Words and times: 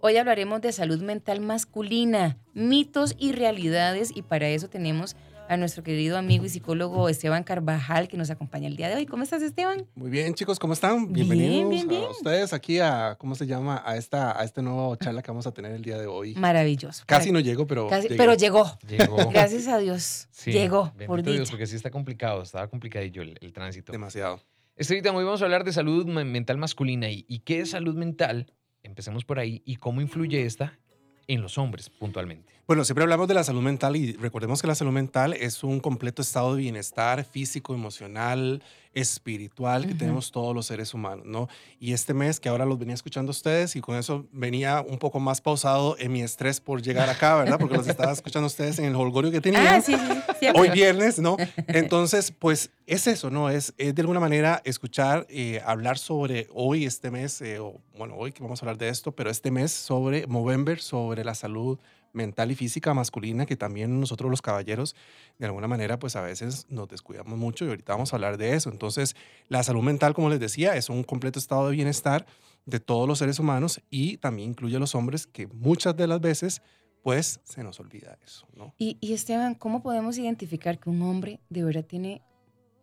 Hoy 0.00 0.16
hablaremos 0.16 0.60
de 0.60 0.70
salud 0.70 1.02
mental 1.02 1.40
masculina, 1.40 2.38
mitos 2.54 3.16
y 3.18 3.32
realidades 3.32 4.12
y 4.14 4.22
para 4.22 4.48
eso 4.48 4.68
tenemos 4.68 5.16
a 5.48 5.56
nuestro 5.56 5.82
querido 5.82 6.16
amigo 6.16 6.44
y 6.44 6.48
psicólogo 6.48 7.08
Esteban 7.08 7.42
Carvajal, 7.42 8.06
que 8.06 8.16
nos 8.16 8.30
acompaña 8.30 8.68
el 8.68 8.76
día 8.76 8.88
de 8.88 8.94
hoy. 8.94 9.06
¿Cómo 9.06 9.24
estás, 9.24 9.42
Esteban? 9.42 9.88
Muy 9.96 10.08
bien, 10.08 10.34
chicos, 10.34 10.60
¿cómo 10.60 10.74
están? 10.74 11.12
Bienvenidos 11.12 12.06
a 12.06 12.10
ustedes 12.10 12.52
aquí 12.52 12.78
a, 12.78 13.16
¿cómo 13.18 13.34
se 13.34 13.48
llama? 13.48 13.82
A 13.84 13.96
esta, 13.96 14.40
a 14.40 14.44
este 14.44 14.62
nuevo 14.62 14.94
charla 14.94 15.20
que 15.20 15.32
vamos 15.32 15.48
a 15.48 15.52
tener 15.52 15.72
el 15.72 15.82
día 15.82 15.98
de 15.98 16.06
hoy. 16.06 16.36
Maravilloso. 16.36 17.02
Casi 17.04 17.32
no 17.32 17.40
llego, 17.40 17.66
pero 17.66 17.88
Pero 17.90 18.34
llegó. 18.34 18.78
Llegó. 18.86 19.16
Gracias 19.32 19.66
a 19.66 19.78
Dios. 19.78 20.28
llegó, 20.44 20.92
por 21.08 21.24
Dios, 21.24 21.50
porque 21.50 21.66
sí 21.66 21.74
está 21.74 21.90
complicado, 21.90 22.42
estaba 22.42 22.68
complicadillo 22.68 23.22
el, 23.22 23.36
el 23.40 23.52
tránsito. 23.52 23.90
Demasiado. 23.90 24.40
Estevita, 24.76 25.10
hoy 25.10 25.24
vamos 25.24 25.42
a 25.42 25.44
hablar 25.44 25.64
de 25.64 25.72
salud 25.72 26.06
mental 26.06 26.56
masculina 26.56 27.10
y, 27.10 27.24
y 27.26 27.40
qué 27.40 27.62
es 27.62 27.70
salud 27.70 27.96
mental. 27.96 28.46
Empecemos 28.88 29.24
por 29.24 29.38
ahí 29.38 29.62
y 29.64 29.76
cómo 29.76 30.00
influye 30.00 30.44
esta 30.44 30.78
en 31.26 31.42
los 31.42 31.58
hombres 31.58 31.90
puntualmente. 31.90 32.52
Bueno, 32.66 32.84
siempre 32.84 33.02
hablamos 33.02 33.28
de 33.28 33.34
la 33.34 33.44
salud 33.44 33.62
mental 33.62 33.96
y 33.96 34.12
recordemos 34.12 34.60
que 34.60 34.66
la 34.66 34.74
salud 34.74 34.92
mental 34.92 35.34
es 35.34 35.62
un 35.62 35.80
completo 35.80 36.22
estado 36.22 36.54
de 36.54 36.62
bienestar 36.62 37.24
físico, 37.24 37.74
emocional, 37.74 38.62
espiritual 38.92 39.86
que 39.86 39.94
tenemos 39.94 40.32
todos 40.32 40.54
los 40.54 40.66
seres 40.66 40.92
humanos, 40.92 41.24
¿no? 41.26 41.48
Y 41.78 41.92
este 41.92 42.14
mes 42.14 42.40
que 42.40 42.48
ahora 42.48 42.64
los 42.64 42.78
venía 42.78 42.94
escuchando 42.94 43.30
ustedes 43.30 43.76
y 43.76 43.80
con 43.80 43.96
eso 43.96 44.26
venía 44.32 44.80
un 44.80 44.98
poco 44.98 45.20
más 45.20 45.40
pausado 45.40 45.96
en 45.98 46.12
mi 46.12 46.22
estrés 46.22 46.60
por 46.60 46.82
llegar 46.82 47.08
acá, 47.08 47.36
¿verdad? 47.36 47.58
Porque 47.58 47.76
los 47.76 47.86
estaba 47.86 48.12
escuchando 48.12 48.46
ustedes 48.46 48.78
en 48.78 48.86
el 48.86 48.96
holgorio 48.96 49.30
que 49.30 49.40
tenía. 49.40 49.76
Ah, 49.76 49.80
sí, 49.80 49.94
sí, 50.40 50.46
Hoy 50.54 50.70
viernes, 50.70 51.18
¿no? 51.18 51.36
Entonces, 51.68 52.32
pues 52.32 52.70
es 52.86 53.06
eso, 53.06 53.30
¿no? 53.30 53.50
Es, 53.50 53.72
es 53.78 53.94
de 53.94 54.02
alguna 54.02 54.20
manera 54.20 54.60
escuchar, 54.64 55.26
eh, 55.28 55.62
hablar 55.64 55.98
sobre 55.98 56.48
hoy, 56.52 56.84
este 56.84 57.10
mes, 57.10 57.40
eh, 57.40 57.58
o, 57.60 57.80
bueno, 57.98 58.14
hoy 58.16 58.32
vamos 58.40 58.62
a 58.62 58.64
hablar 58.64 58.78
de 58.78 58.88
esto, 58.88 59.12
pero 59.12 59.28
este 59.28 59.50
mes 59.50 59.72
sobre 59.72 60.26
Movember, 60.28 60.80
sobre 60.80 61.24
la 61.24 61.34
salud 61.34 61.78
mental 62.12 62.50
y 62.50 62.54
física 62.54 62.94
masculina 62.94 63.44
que 63.44 63.56
también 63.56 64.00
nosotros 64.00 64.30
los 64.30 64.40
caballeros 64.40 64.96
de 65.38 65.46
alguna 65.46 65.68
manera 65.68 65.98
pues 65.98 66.16
a 66.16 66.22
veces 66.22 66.66
nos 66.70 66.88
descuidamos 66.88 67.36
mucho 67.36 67.66
y 67.66 67.68
ahorita 67.68 67.92
vamos 67.92 68.12
a 68.12 68.16
hablar 68.16 68.38
de 68.38 68.54
eso. 68.54 68.70
Entonces 68.70 69.16
la 69.48 69.62
salud 69.62 69.82
mental 69.82 70.14
como 70.14 70.30
les 70.30 70.40
decía 70.40 70.76
es 70.76 70.88
un 70.88 71.02
completo 71.02 71.38
estado 71.38 71.68
de 71.68 71.76
bienestar 71.76 72.24
de 72.64 72.80
todos 72.80 73.06
los 73.08 73.18
seres 73.18 73.38
humanos 73.38 73.80
y 73.90 74.16
también 74.18 74.50
incluye 74.50 74.76
a 74.76 74.80
los 74.80 74.94
hombres 74.94 75.26
que 75.26 75.46
muchas 75.48 75.96
de 75.96 76.06
las 76.06 76.20
veces 76.20 76.62
pues 77.02 77.40
se 77.44 77.62
nos 77.62 77.78
olvida 77.80 78.16
eso. 78.24 78.46
Y, 78.78 78.96
y 79.00 79.12
Esteban, 79.12 79.54
¿cómo 79.54 79.82
podemos 79.82 80.16
identificar 80.18 80.78
que 80.78 80.88
un 80.88 81.02
hombre 81.02 81.40
de 81.50 81.64
verdad 81.64 81.84
tiene 81.84 82.22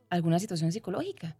alguna 0.09 0.39
situación 0.39 0.71
psicológica? 0.71 1.37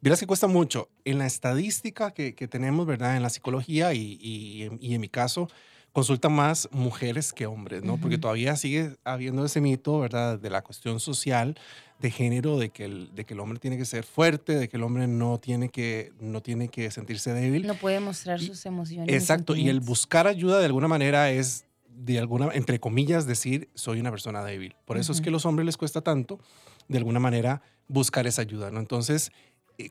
Verás 0.00 0.20
que 0.20 0.26
cuesta 0.26 0.46
mucho. 0.46 0.88
En 1.04 1.18
la 1.18 1.26
estadística 1.26 2.12
que, 2.12 2.34
que 2.34 2.48
tenemos, 2.48 2.86
¿verdad? 2.86 3.16
En 3.16 3.22
la 3.22 3.30
psicología 3.30 3.94
y, 3.94 4.18
y, 4.20 4.68
y 4.80 4.94
en 4.94 5.00
mi 5.00 5.08
caso, 5.08 5.48
consultan 5.92 6.32
más 6.32 6.68
mujeres 6.72 7.32
que 7.32 7.46
hombres, 7.46 7.84
¿no? 7.84 7.98
Porque 7.98 8.18
todavía 8.18 8.56
sigue 8.56 8.96
habiendo 9.04 9.44
ese 9.44 9.60
mito, 9.60 9.98
¿verdad? 10.00 10.38
De 10.38 10.48
la 10.48 10.62
cuestión 10.62 11.00
social 11.00 11.56
de 12.00 12.10
género, 12.10 12.58
de 12.58 12.70
que, 12.70 12.86
el, 12.86 13.14
de 13.14 13.24
que 13.24 13.34
el 13.34 13.40
hombre 13.40 13.58
tiene 13.58 13.76
que 13.76 13.84
ser 13.84 14.04
fuerte, 14.04 14.54
de 14.54 14.68
que 14.68 14.76
el 14.76 14.82
hombre 14.82 15.06
no 15.06 15.38
tiene 15.38 15.68
que, 15.68 16.12
no 16.18 16.40
tiene 16.40 16.68
que 16.68 16.90
sentirse 16.90 17.32
débil. 17.32 17.66
No 17.66 17.74
puede 17.74 18.00
mostrar 18.00 18.40
sus 18.40 18.64
emociones. 18.66 19.14
Exacto, 19.14 19.54
y 19.54 19.68
el 19.68 19.80
buscar 19.80 20.26
ayuda 20.26 20.58
de 20.58 20.66
alguna 20.66 20.88
manera 20.88 21.30
es, 21.30 21.66
de 21.86 22.18
alguna, 22.18 22.48
entre 22.54 22.80
comillas, 22.80 23.26
decir, 23.26 23.68
soy 23.74 24.00
una 24.00 24.10
persona 24.10 24.42
débil. 24.42 24.74
Por 24.86 24.96
eso 24.96 25.12
es 25.12 25.20
que 25.20 25.28
a 25.28 25.32
los 25.32 25.44
hombres 25.44 25.66
les 25.66 25.76
cuesta 25.76 26.00
tanto, 26.00 26.40
de 26.88 26.98
alguna 26.98 27.20
manera, 27.20 27.62
buscar 27.86 28.26
esa 28.26 28.42
ayuda, 28.42 28.70
¿no? 28.70 28.80
Entonces, 28.80 29.30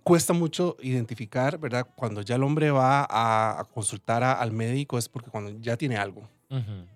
cuesta 0.03 0.33
mucho 0.33 0.77
identificar, 0.81 1.57
¿verdad? 1.57 1.87
Cuando 1.95 2.21
ya 2.21 2.35
el 2.35 2.43
hombre 2.43 2.71
va 2.71 3.05
a, 3.09 3.65
consultar 3.73 4.23
al 4.23 4.51
médico 4.51 4.97
es 4.97 5.09
porque 5.09 5.29
cuando 5.29 5.59
ya 5.59 5.77
tiene 5.77 5.97
algo 5.97 6.29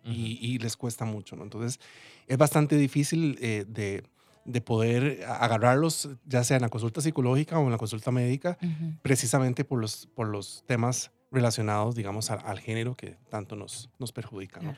Y, 0.03 0.57
les 0.59 0.75
cuesta 0.75 1.05
mucho, 1.05 1.35
¿no? 1.35 1.43
Entonces 1.43 1.79
es 2.27 2.37
bastante 2.37 2.75
difícil 2.75 3.37
eh, 3.41 3.65
de, 3.67 4.03
de, 4.45 4.61
poder 4.61 5.23
agarrarlos, 5.27 6.09
ya 6.25 6.43
sea 6.43 6.57
en 6.57 6.63
la 6.63 6.69
consulta 6.69 7.01
psicológica 7.01 7.59
o 7.59 7.65
en 7.65 7.71
la 7.71 7.77
consulta 7.77 8.11
médica, 8.11 8.57
precisamente 9.01 9.63
por 9.63 9.79
los, 9.79 10.07
por 10.07 10.27
los 10.27 10.63
temas 10.65 11.11
relacionados, 11.31 11.95
digamos, 11.95 12.31
al, 12.31 12.59
género 12.59 12.95
que 12.95 13.17
tanto 13.29 13.55
nos, 13.55 13.89
nos 13.99 14.11
perjudican. 14.11 14.65
¿no? 14.65 14.75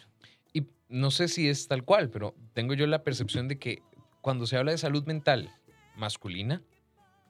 Y 0.54 0.68
no 0.90 1.12
sé 1.12 1.28
si 1.28 1.48
es 1.48 1.68
tal 1.68 1.84
cual, 1.84 2.10
pero 2.10 2.36
tengo 2.54 2.74
yo 2.74 2.88
la 2.88 3.04
percepción 3.04 3.48
de 3.48 3.58
que 3.58 3.82
cuando 4.22 4.46
se 4.48 4.58
habla 4.58 4.72
de 4.72 4.78
salud 4.78 5.06
mental 5.06 5.52
masculina, 5.96 6.62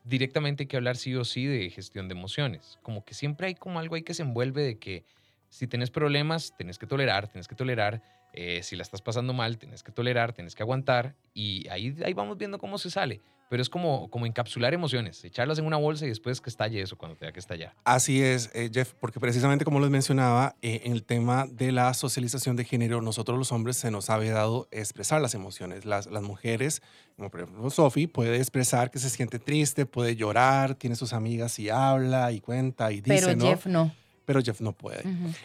directamente 0.07 0.63
hay 0.63 0.67
que 0.67 0.77
hablar 0.77 0.97
sí 0.97 1.13
o 1.15 1.25
sí 1.25 1.45
de 1.45 1.69
gestión 1.69 2.07
de 2.07 2.15
emociones. 2.15 2.79
Como 2.81 3.03
que 3.03 3.13
siempre 3.13 3.47
hay 3.47 3.55
como 3.55 3.79
algo 3.79 3.95
ahí 3.95 4.03
que 4.03 4.13
se 4.13 4.23
envuelve 4.23 4.63
de 4.63 4.77
que 4.77 5.03
si 5.49 5.67
tienes 5.67 5.91
problemas, 5.91 6.53
tienes 6.57 6.77
que 6.77 6.87
tolerar, 6.87 7.27
tienes 7.27 7.47
que 7.47 7.55
tolerar. 7.55 8.01
Eh, 8.33 8.61
si 8.63 8.75
la 8.75 8.83
estás 8.83 9.01
pasando 9.01 9.33
mal, 9.33 9.57
tienes 9.57 9.83
que 9.83 9.91
tolerar, 9.91 10.33
tienes 10.33 10.55
que 10.55 10.63
aguantar. 10.63 11.15
Y 11.33 11.67
ahí, 11.69 11.95
ahí 12.05 12.13
vamos 12.13 12.37
viendo 12.37 12.59
cómo 12.59 12.77
se 12.77 12.89
sale 12.89 13.21
pero 13.49 13.61
es 13.61 13.69
como, 13.69 14.09
como 14.09 14.25
encapsular 14.25 14.73
emociones, 14.73 15.23
echarlas 15.23 15.59
en 15.59 15.65
una 15.65 15.77
bolsa 15.77 16.05
y 16.05 16.09
después 16.09 16.41
que 16.41 16.49
estalle 16.49 16.81
eso 16.81 16.97
cuando 16.97 17.17
tenga 17.17 17.31
que 17.31 17.39
estallar. 17.39 17.73
Así 17.83 18.21
es, 18.21 18.49
eh, 18.53 18.69
Jeff, 18.73 18.93
porque 18.99 19.19
precisamente 19.19 19.63
como 19.63 19.79
les 19.79 19.89
mencionaba, 19.89 20.55
eh, 20.61 20.81
en 20.83 20.91
el 20.91 21.03
tema 21.03 21.45
de 21.49 21.71
la 21.71 21.93
socialización 21.93 22.55
de 22.55 22.65
género, 22.65 23.01
nosotros 23.01 23.37
los 23.37 23.51
hombres 23.51 23.77
se 23.77 23.91
nos 23.91 24.09
ha 24.09 24.17
dado 24.17 24.67
expresar 24.71 25.21
las 25.21 25.33
emociones. 25.33 25.85
Las, 25.85 26.07
las 26.07 26.23
mujeres, 26.23 26.81
como 27.15 27.29
por 27.29 27.41
ejemplo 27.41 27.69
Sophie, 27.69 28.07
puede 28.07 28.37
expresar 28.37 28.91
que 28.91 28.99
se 28.99 29.09
siente 29.09 29.39
triste, 29.39 29.85
puede 29.85 30.15
llorar, 30.15 30.75
tiene 30.75 30.95
sus 30.95 31.13
amigas 31.13 31.57
y 31.59 31.69
habla 31.69 32.31
y 32.31 32.41
cuenta 32.41 32.91
y 32.91 33.01
dice, 33.01 33.27
Pero 33.27 33.39
Jeff 33.39 33.65
no. 33.67 33.93
Pero 34.27 34.41
Jeff 34.41 34.59
no 34.59 34.73
puede. 34.73 35.03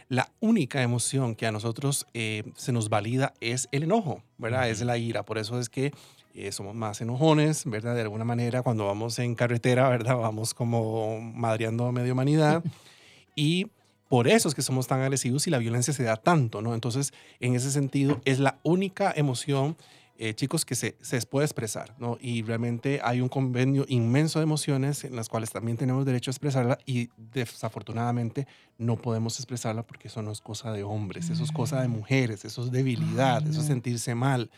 La 0.09 0.29
única 0.41 0.83
emoción 0.83 1.37
que 1.37 1.47
a 1.47 1.53
nosotros 1.53 2.05
eh, 2.15 2.43
se 2.57 2.73
nos 2.73 2.89
valida 2.89 3.33
es 3.41 3.69
el 3.71 3.85
enojo, 3.85 4.25
¿verdad? 4.39 4.69
Es 4.69 4.83
la 4.83 4.99
ira. 4.99 5.23
Por 5.23 5.39
eso 5.39 5.61
es 5.61 5.69
que 5.69 5.93
eh, 6.35 6.51
somos 6.51 6.75
más 6.75 7.01
enojones, 7.01 7.65
¿verdad? 7.65 7.95
De 7.95 8.01
alguna 8.01 8.25
manera, 8.25 8.63
cuando 8.63 8.85
vamos 8.85 9.21
en 9.21 9.37
carretera, 9.37 9.89
¿verdad? 9.89 10.17
Vamos 10.17 10.53
como 10.53 11.21
madreando 11.21 11.87
a 11.87 11.93
media 11.93 12.13
humanidad. 12.13 12.65
y 13.37 13.69
por 14.09 14.27
eso 14.27 14.49
es 14.49 14.57
que 14.57 14.63
somos 14.63 14.89
tan 14.89 15.01
agresivos 15.01 15.47
y 15.47 15.51
la 15.51 15.59
violencia 15.59 15.95
se 15.95 16.03
da 16.03 16.17
tanto, 16.17 16.61
¿no? 16.61 16.75
Entonces, 16.75 17.13
en 17.39 17.55
ese 17.55 17.71
sentido, 17.71 18.21
es 18.25 18.41
la 18.41 18.59
única 18.65 19.13
emoción, 19.15 19.77
eh, 20.25 20.35
chicos, 20.35 20.65
que 20.65 20.77
se, 20.77 20.97
se 21.01 21.21
puede 21.23 21.47
expresar, 21.47 21.97
¿no? 21.99 22.17
Y 22.21 22.43
realmente 22.43 23.01
hay 23.03 23.21
un 23.21 23.29
convenio 23.29 23.85
inmenso 23.89 24.39
de 24.39 24.45
emociones 24.45 25.03
en 25.03 25.17
las 25.17 25.29
cuales 25.29 25.51
también 25.51 25.77
tenemos 25.77 26.07
derecho 26.07 26.31
a 26.31 26.33
expresarla 26.33 26.79
y 26.87 27.09
desafortunadamente 27.17 28.47
no 28.79 28.95
podemos 28.95 29.41
expresarla 29.41 29.85
porque 29.85 30.07
eso 30.07 30.23
no 30.23 30.31
es 30.31 30.41
cosa 30.41 30.71
de 30.73 30.85
hombres, 30.85 31.29
eso 31.29 31.43
es 31.43 31.51
cosa 31.51 31.83
de 31.83 31.89
mm. 31.89 31.91
mujeres, 31.91 32.45
eso 32.45 32.63
es 32.63 32.71
debilidad, 32.71 33.45
eso 33.49 33.63
es 33.63 33.67
sentirse 33.67 34.15
mal. 34.15 34.49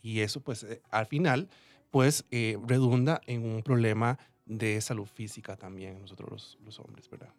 Y 0.00 0.20
eso, 0.20 0.40
pues, 0.40 0.62
eh, 0.62 0.80
al 0.90 1.04
final, 1.04 1.50
pues, 1.90 2.24
eh, 2.30 2.56
redunda 2.66 3.20
en 3.26 3.44
un 3.44 3.62
problema 3.62 4.18
de 4.46 4.80
salud 4.80 5.04
física 5.04 5.56
también 5.56 6.00
nosotros 6.00 6.30
los, 6.30 6.58
los, 6.64 6.78
hombres, 6.78 7.10
¿verdad? 7.10 7.34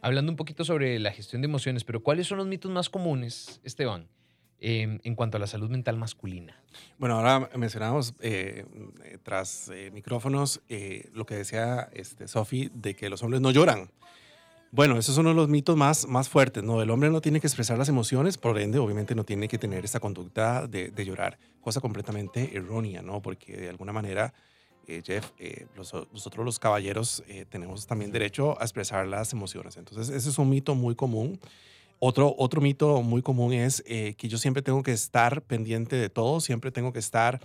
Hablando 0.00 0.30
un 0.30 0.36
poquito 0.36 0.64
sobre 0.64 1.00
la 1.00 1.10
gestión 1.10 1.42
de 1.42 1.46
emociones, 1.46 1.82
pero 1.82 2.04
¿cuáles 2.04 2.28
son 2.28 2.38
los 2.38 2.46
mitos 2.46 2.70
más 2.70 2.88
comunes, 2.88 3.60
Esteban, 3.64 4.06
eh, 4.60 4.98
en 5.02 5.14
cuanto 5.14 5.36
a 5.36 5.40
la 5.40 5.46
salud 5.46 5.70
mental 5.70 5.96
masculina? 5.96 6.60
Bueno, 6.98 7.16
ahora 7.16 7.50
mencionamos 7.56 8.14
tras 9.22 9.70
micrófonos 9.92 10.60
lo 11.12 11.26
que 11.26 11.34
decía 11.36 11.88
este, 11.92 12.28
Sophie 12.28 12.70
de 12.74 12.94
que 12.94 13.08
los 13.08 13.22
hombres 13.22 13.40
no 13.40 13.50
lloran. 13.50 13.90
Bueno, 14.72 14.98
esos 14.98 15.14
son 15.14 15.26
uno 15.26 15.30
de 15.30 15.36
los 15.36 15.48
mitos 15.48 15.76
más, 15.76 16.06
más 16.06 16.28
fuertes, 16.28 16.62
¿no? 16.62 16.82
El 16.82 16.90
hombre 16.90 17.08
no 17.08 17.20
tiene 17.20 17.40
que 17.40 17.46
expresar 17.46 17.78
las 17.78 17.88
emociones, 17.88 18.36
por 18.36 18.58
ende, 18.58 18.78
obviamente 18.78 19.14
no 19.14 19.24
tiene 19.24 19.48
que 19.48 19.58
tener 19.58 19.84
esta 19.84 20.00
conducta 20.00 20.66
de, 20.66 20.92
llorar, 21.04 21.38
cosa 21.60 21.80
completamente 21.80 22.54
errónea, 22.54 23.00
¿no? 23.00 23.22
Porque 23.22 23.56
de 23.56 23.68
alguna 23.68 23.92
manera, 23.92 24.34
eh, 24.86 25.02
Jeff, 25.04 25.30
eh, 25.38 25.66
nosotros 25.76 26.44
los 26.44 26.58
caballeros 26.58 27.22
eh, 27.28 27.46
tenemos 27.48 27.86
también 27.86 28.10
derecho 28.10 28.60
a 28.60 28.64
expresar 28.64 29.06
las 29.06 29.32
emociones. 29.32 29.76
Entonces, 29.76 30.14
ese 30.14 30.28
es 30.28 30.38
un 30.38 30.50
mito 30.50 30.74
muy 30.74 30.94
común. 30.94 31.40
Otro, 31.98 32.34
otro 32.38 32.60
mito 32.60 33.02
muy 33.02 33.22
común 33.22 33.52
es 33.52 33.82
que 33.82 34.28
yo 34.28 34.38
siempre 34.38 34.62
tengo 34.62 34.82
que 34.82 34.92
estar 34.92 35.42
pendiente 35.42 35.96
de 35.96 36.10
todo, 36.10 36.40
siempre 36.40 36.70
tengo 36.70 36.92
que 36.92 36.98
estar, 36.98 37.40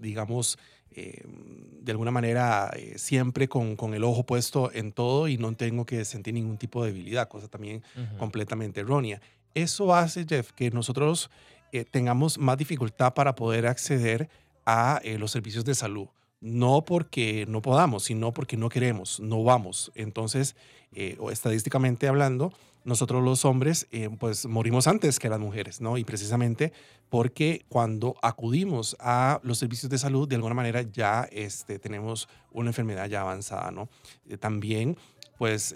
digamos, 0.00 0.58
eh, 0.94 1.22
de 1.24 1.90
alguna 1.90 2.10
manera 2.10 2.70
eh, 2.76 2.94
siempre 2.96 3.48
con, 3.48 3.76
con, 3.76 3.94
el 3.94 4.04
ojo 4.04 4.24
puesto 4.24 4.70
en 4.72 4.92
todo 4.92 5.26
y 5.26 5.36
no 5.36 5.52
tengo 5.54 5.86
que 5.86 6.04
sentir 6.04 6.34
ningún 6.34 6.58
tipo 6.58 6.84
de 6.84 6.92
debilidad, 6.92 7.28
cosa 7.28 7.48
también 7.48 7.82
completamente 8.18 8.80
errónea. 8.80 9.20
Eso 9.54 9.94
hace, 9.94 10.24
Jeff, 10.28 10.52
que 10.52 10.70
nosotros 10.70 11.30
eh, 11.72 11.84
tengamos 11.84 12.38
más 12.38 12.56
dificultad 12.56 13.14
para 13.14 13.34
poder 13.34 13.66
acceder 13.66 14.28
a 14.64 15.00
los 15.18 15.32
servicios 15.32 15.64
de 15.64 15.74
salud 15.74 16.06
no 16.42 16.84
porque 16.84 17.46
no 17.48 17.62
podamos, 17.62 18.04
sino 18.04 18.34
porque 18.34 18.58
no 18.58 18.68
queremos, 18.68 19.20
no 19.20 19.42
vamos. 19.42 19.90
Entonces, 19.94 20.56
eh, 20.92 21.16
estadísticamente 21.30 22.08
hablando, 22.08 22.52
nosotros 22.84 23.22
los 23.22 23.44
hombres 23.44 23.86
eh, 23.92 24.10
pues 24.18 24.44
morimos 24.44 24.86
antes 24.86 25.18
que 25.18 25.28
las 25.28 25.38
mujeres, 25.38 25.80
¿no? 25.80 25.96
Y 25.96 26.04
precisamente 26.04 26.72
porque 27.08 27.64
cuando 27.68 28.16
acudimos 28.22 28.96
a 28.98 29.40
los 29.42 29.58
servicios 29.58 29.88
de 29.88 29.98
salud, 29.98 30.28
de 30.28 30.34
alguna 30.34 30.54
manera 30.54 30.82
ya 30.82 31.28
este, 31.30 31.78
tenemos 31.78 32.28
una 32.50 32.70
enfermedad 32.70 33.08
ya 33.08 33.20
avanzada, 33.20 33.70
¿no? 33.70 33.88
Eh, 34.28 34.36
también, 34.36 34.98
pues 35.38 35.74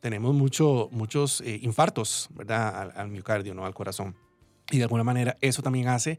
tenemos 0.00 0.34
mucho, 0.34 0.88
muchos 0.92 1.40
eh, 1.40 1.58
infartos, 1.62 2.28
¿verdad? 2.34 2.82
Al, 2.82 2.92
al 2.96 3.08
miocardio, 3.08 3.54
¿no? 3.54 3.66
Al 3.66 3.74
corazón. 3.74 4.14
Y 4.70 4.78
de 4.78 4.84
alguna 4.84 5.04
manera 5.04 5.36
eso 5.40 5.62
también 5.62 5.88
hace 5.88 6.18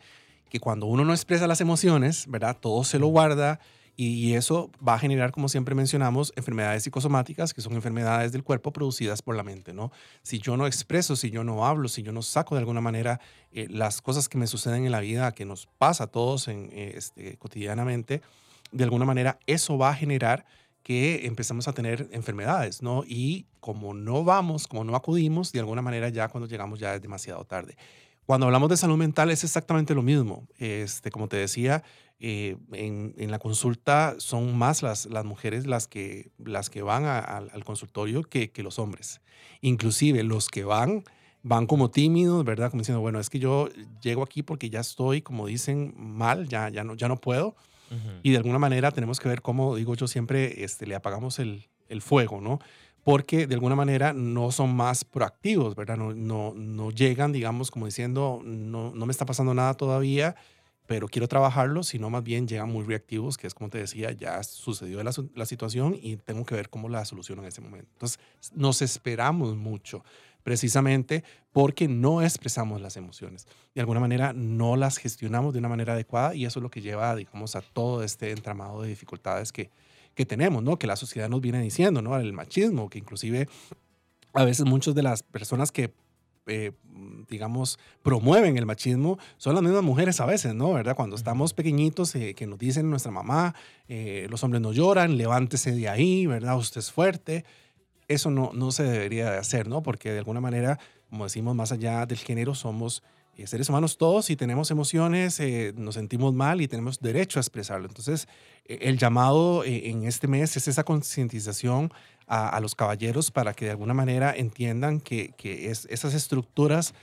que 0.49 0.59
cuando 0.59 0.85
uno 0.85 1.05
no 1.05 1.13
expresa 1.13 1.47
las 1.47 1.61
emociones, 1.61 2.25
¿verdad? 2.27 2.57
Todo 2.59 2.83
se 2.83 2.99
lo 2.99 3.07
guarda 3.07 3.59
y 4.01 4.35
eso 4.35 4.71
va 4.85 4.93
a 4.93 4.99
generar, 4.99 5.33
como 5.33 5.49
siempre 5.49 5.75
mencionamos, 5.75 6.31
enfermedades 6.37 6.83
psicosomáticas, 6.83 7.53
que 7.53 7.59
son 7.59 7.73
enfermedades 7.73 8.31
del 8.31 8.45
cuerpo 8.45 8.71
producidas 8.71 9.21
por 9.21 9.35
la 9.35 9.43
mente, 9.43 9.73
¿no? 9.73 9.91
Si 10.23 10.39
yo 10.39 10.55
no 10.55 10.67
expreso, 10.67 11.17
si 11.17 11.31
yo 11.31 11.43
no 11.43 11.65
hablo, 11.65 11.89
si 11.89 12.01
yo 12.01 12.13
no 12.13 12.21
saco 12.21 12.55
de 12.55 12.59
alguna 12.59 12.79
manera 12.79 13.19
eh, 13.51 13.67
las 13.69 14.01
cosas 14.01 14.29
que 14.29 14.37
me 14.37 14.47
suceden 14.47 14.85
en 14.85 14.93
la 14.93 15.01
vida, 15.01 15.33
que 15.33 15.43
nos 15.43 15.67
pasa 15.77 16.05
a 16.05 16.07
todos 16.07 16.47
en, 16.47 16.69
eh, 16.71 16.93
este, 16.95 17.35
cotidianamente, 17.35 18.21
de 18.71 18.83
alguna 18.85 19.03
manera 19.03 19.37
eso 19.47 19.77
va 19.77 19.89
a 19.89 19.95
generar 19.95 20.45
que 20.81 21.25
empezamos 21.25 21.67
a 21.67 21.73
tener 21.73 22.07
enfermedades, 22.13 22.81
¿no? 22.81 23.03
Y 23.05 23.47
como 23.59 23.93
no 23.93 24.23
vamos, 24.23 24.69
como 24.69 24.85
no 24.85 24.95
acudimos, 24.95 25.51
de 25.51 25.59
alguna 25.59 25.81
manera 25.81 26.07
ya 26.07 26.29
cuando 26.29 26.47
llegamos 26.47 26.79
ya 26.79 26.95
es 26.95 27.01
demasiado 27.01 27.43
tarde. 27.43 27.75
Cuando 28.29 28.45
hablamos 28.45 28.69
de 28.69 28.77
salud 28.77 28.95
mental 28.95 29.31
es 29.31 29.43
exactamente 29.43 29.95
lo 29.95 30.03
mismo. 30.03 30.47
Este, 30.59 31.09
como 31.09 31.27
te 31.27 31.37
decía, 31.37 31.81
eh, 32.19 32.57
en, 32.73 33.15
en, 33.17 33.31
la 33.31 33.39
consulta 33.39 34.13
son 34.19 34.55
más 34.55 34.83
las, 34.83 35.07
las 35.07 35.25
mujeres 35.25 35.65
las 35.65 35.87
que, 35.87 36.29
las 36.37 36.69
que 36.69 36.83
van 36.83 37.05
a, 37.05 37.17
a, 37.17 37.37
al 37.37 37.65
consultorio 37.65 38.21
que, 38.21 38.51
que, 38.51 38.61
los 38.61 38.77
hombres. 38.77 39.19
Inclusive 39.61 40.21
los 40.21 40.47
que 40.47 40.63
van, 40.63 41.03
van 41.41 41.65
como 41.65 41.89
tímidos, 41.89 42.45
¿verdad? 42.45 42.69
Como 42.69 42.81
diciendo, 42.81 43.01
bueno, 43.01 43.19
es 43.19 43.31
que 43.31 43.39
yo 43.39 43.67
llego 43.99 44.21
aquí 44.21 44.43
porque 44.43 44.69
ya 44.69 44.81
estoy, 44.81 45.23
como 45.23 45.47
dicen, 45.47 45.95
mal, 45.97 46.47
ya, 46.47 46.69
ya, 46.69 46.83
no, 46.83 46.93
ya 46.93 47.07
no 47.07 47.19
puedo. 47.19 47.55
Uh 47.89 47.95
-huh. 47.95 48.19
Y 48.21 48.29
de 48.29 48.37
alguna 48.37 48.59
manera 48.59 48.91
tenemos 48.91 49.19
que 49.19 49.27
ver 49.27 49.41
cómo, 49.41 49.75
digo 49.75 49.95
yo 49.95 50.07
siempre, 50.07 50.63
este, 50.63 50.85
le 50.85 50.93
apagamos 50.93 51.39
el, 51.39 51.67
el 51.87 52.03
fuego, 52.03 52.41
¿no? 52.41 52.59
Porque 53.03 53.47
de 53.47 53.55
alguna 53.55 53.75
manera 53.75 54.13
no 54.13 54.51
son 54.51 54.75
más 54.75 55.03
proactivos, 55.03 55.75
¿verdad? 55.75 55.97
No, 55.97 56.13
no, 56.13 56.53
no 56.55 56.91
llegan, 56.91 57.31
digamos, 57.31 57.71
como 57.71 57.85
diciendo, 57.85 58.41
no, 58.43 58.93
no 58.93 59.05
me 59.05 59.11
está 59.11 59.25
pasando 59.25 59.53
nada 59.53 59.73
todavía, 59.73 60.35
pero 60.85 61.07
quiero 61.07 61.27
trabajarlo, 61.27 61.83
sino 61.83 62.09
más 62.09 62.23
bien 62.23 62.47
llegan 62.47 62.71
muy 62.71 62.83
reactivos, 62.83 63.37
que 63.37 63.45
es 63.45 63.53
como 63.53 63.69
te 63.69 63.77
decía, 63.77 64.11
ya 64.11 64.41
sucedió 64.43 65.03
la, 65.03 65.11
la 65.35 65.45
situación 65.45 65.95
y 66.01 66.17
tengo 66.17 66.45
que 66.45 66.55
ver 66.55 66.69
cómo 66.69 66.89
la 66.89 67.05
soluciono 67.05 67.43
en 67.43 67.47
ese 67.47 67.61
momento. 67.61 67.89
Entonces, 67.93 68.19
nos 68.55 68.81
esperamos 68.81 69.55
mucho, 69.55 70.03
precisamente 70.41 71.23
porque 71.51 71.87
no 71.87 72.23
expresamos 72.23 72.81
las 72.81 72.97
emociones. 72.97 73.47
De 73.75 73.81
alguna 73.81 73.99
manera 73.99 74.33
no 74.33 74.75
las 74.75 74.97
gestionamos 74.97 75.53
de 75.53 75.59
una 75.59 75.69
manera 75.69 75.93
adecuada 75.93 76.33
y 76.33 76.45
eso 76.45 76.57
es 76.59 76.63
lo 76.63 76.71
que 76.71 76.81
lleva, 76.81 77.15
digamos, 77.15 77.55
a 77.55 77.61
todo 77.61 78.03
este 78.03 78.31
entramado 78.31 78.81
de 78.81 78.89
dificultades 78.89 79.51
que, 79.51 79.69
que 80.15 80.25
tenemos, 80.25 80.63
¿no? 80.63 80.77
Que 80.77 80.88
la 80.88 80.95
sociedad 80.95 81.29
nos 81.29 81.41
viene 81.41 81.61
diciendo, 81.61 82.01
¿no? 82.01 82.17
El 82.17 82.33
machismo, 82.33 82.89
que 82.89 83.00
inclusive 83.00 83.47
a 84.33 84.44
veces 84.44 84.65
muchas 84.65 84.95
de 84.95 85.03
las 85.03 85.23
personas 85.23 85.71
que, 85.71 85.94
eh, 86.47 86.71
digamos, 87.29 87.79
promueven 88.03 88.57
el 88.57 88.65
machismo 88.65 89.17
son 89.38 89.56
las 89.56 89.63
mismas 89.63 89.83
mujeres 89.83 90.19
a 90.19 90.25
veces, 90.25 90.53
¿no? 90.53 90.73
¿Verdad? 90.73 90.95
Cuando 90.95 91.15
estamos 91.15 91.53
pequeñitos, 91.53 92.13
eh, 92.15 92.33
que 92.35 92.47
nos 92.47 92.59
dicen 92.59 92.89
nuestra 92.89 93.11
mamá, 93.11 93.56
eh, 93.88 94.27
los 94.29 94.44
hombres 94.44 94.61
no 94.61 94.71
lloran, 94.71 95.17
levántese 95.17 95.71
de 95.71 95.89
ahí, 95.89 96.25
¿verdad? 96.25 96.57
Usted 96.57 96.79
es 96.79 96.91
fuerte. 96.91 97.45
Eso 98.07 98.31
no, 98.31 98.51
no 98.53 98.71
se 98.71 98.83
debería 98.83 99.31
de 99.31 99.38
hacer, 99.38 99.67
¿no? 99.67 99.83
Porque 99.83 100.11
de 100.11 100.19
alguna 100.19 100.41
manera, 100.41 100.79
como 101.09 101.25
decimos, 101.25 101.56
más 101.56 101.71
allá 101.71 102.06
del 102.06 102.17
género, 102.17 102.56
somos 102.56 103.03
seres 103.47 103.69
humanos 103.69 103.97
todos 103.97 104.30
y 104.30 104.36
tenemos 104.36 104.71
emociones, 104.71 105.39
eh, 105.39 105.74
nos 105.75 105.95
sentimos 105.95 106.33
mal 106.33 106.62
y 106.62 106.68
tenemos 106.68 107.00
derecho 107.00 107.39
a 107.39 107.41
expresarlo. 107.41 107.88
Entonces, 107.88 108.27
eh, 108.65 108.80
el 108.81 108.97
llamado 108.97 109.63
eh, 109.63 109.89
en 109.89 110.03
este 110.06 110.27
mes 110.27 110.56
es 110.57 110.68
esa 110.68 110.83
concientización 110.83 111.91
a, 112.27 112.50
a, 112.50 112.59
los 112.59 112.75
caballeros 112.75 113.31
para 113.31 113.53
que 113.53 113.65
de 113.65 113.71
alguna 113.71 113.94
manera 113.94 114.33
entiendan 114.36 115.00
que, 115.00 115.33
que 115.38 115.71
es, 115.71 115.88
esas 115.89 116.13
estructuras 116.13 116.94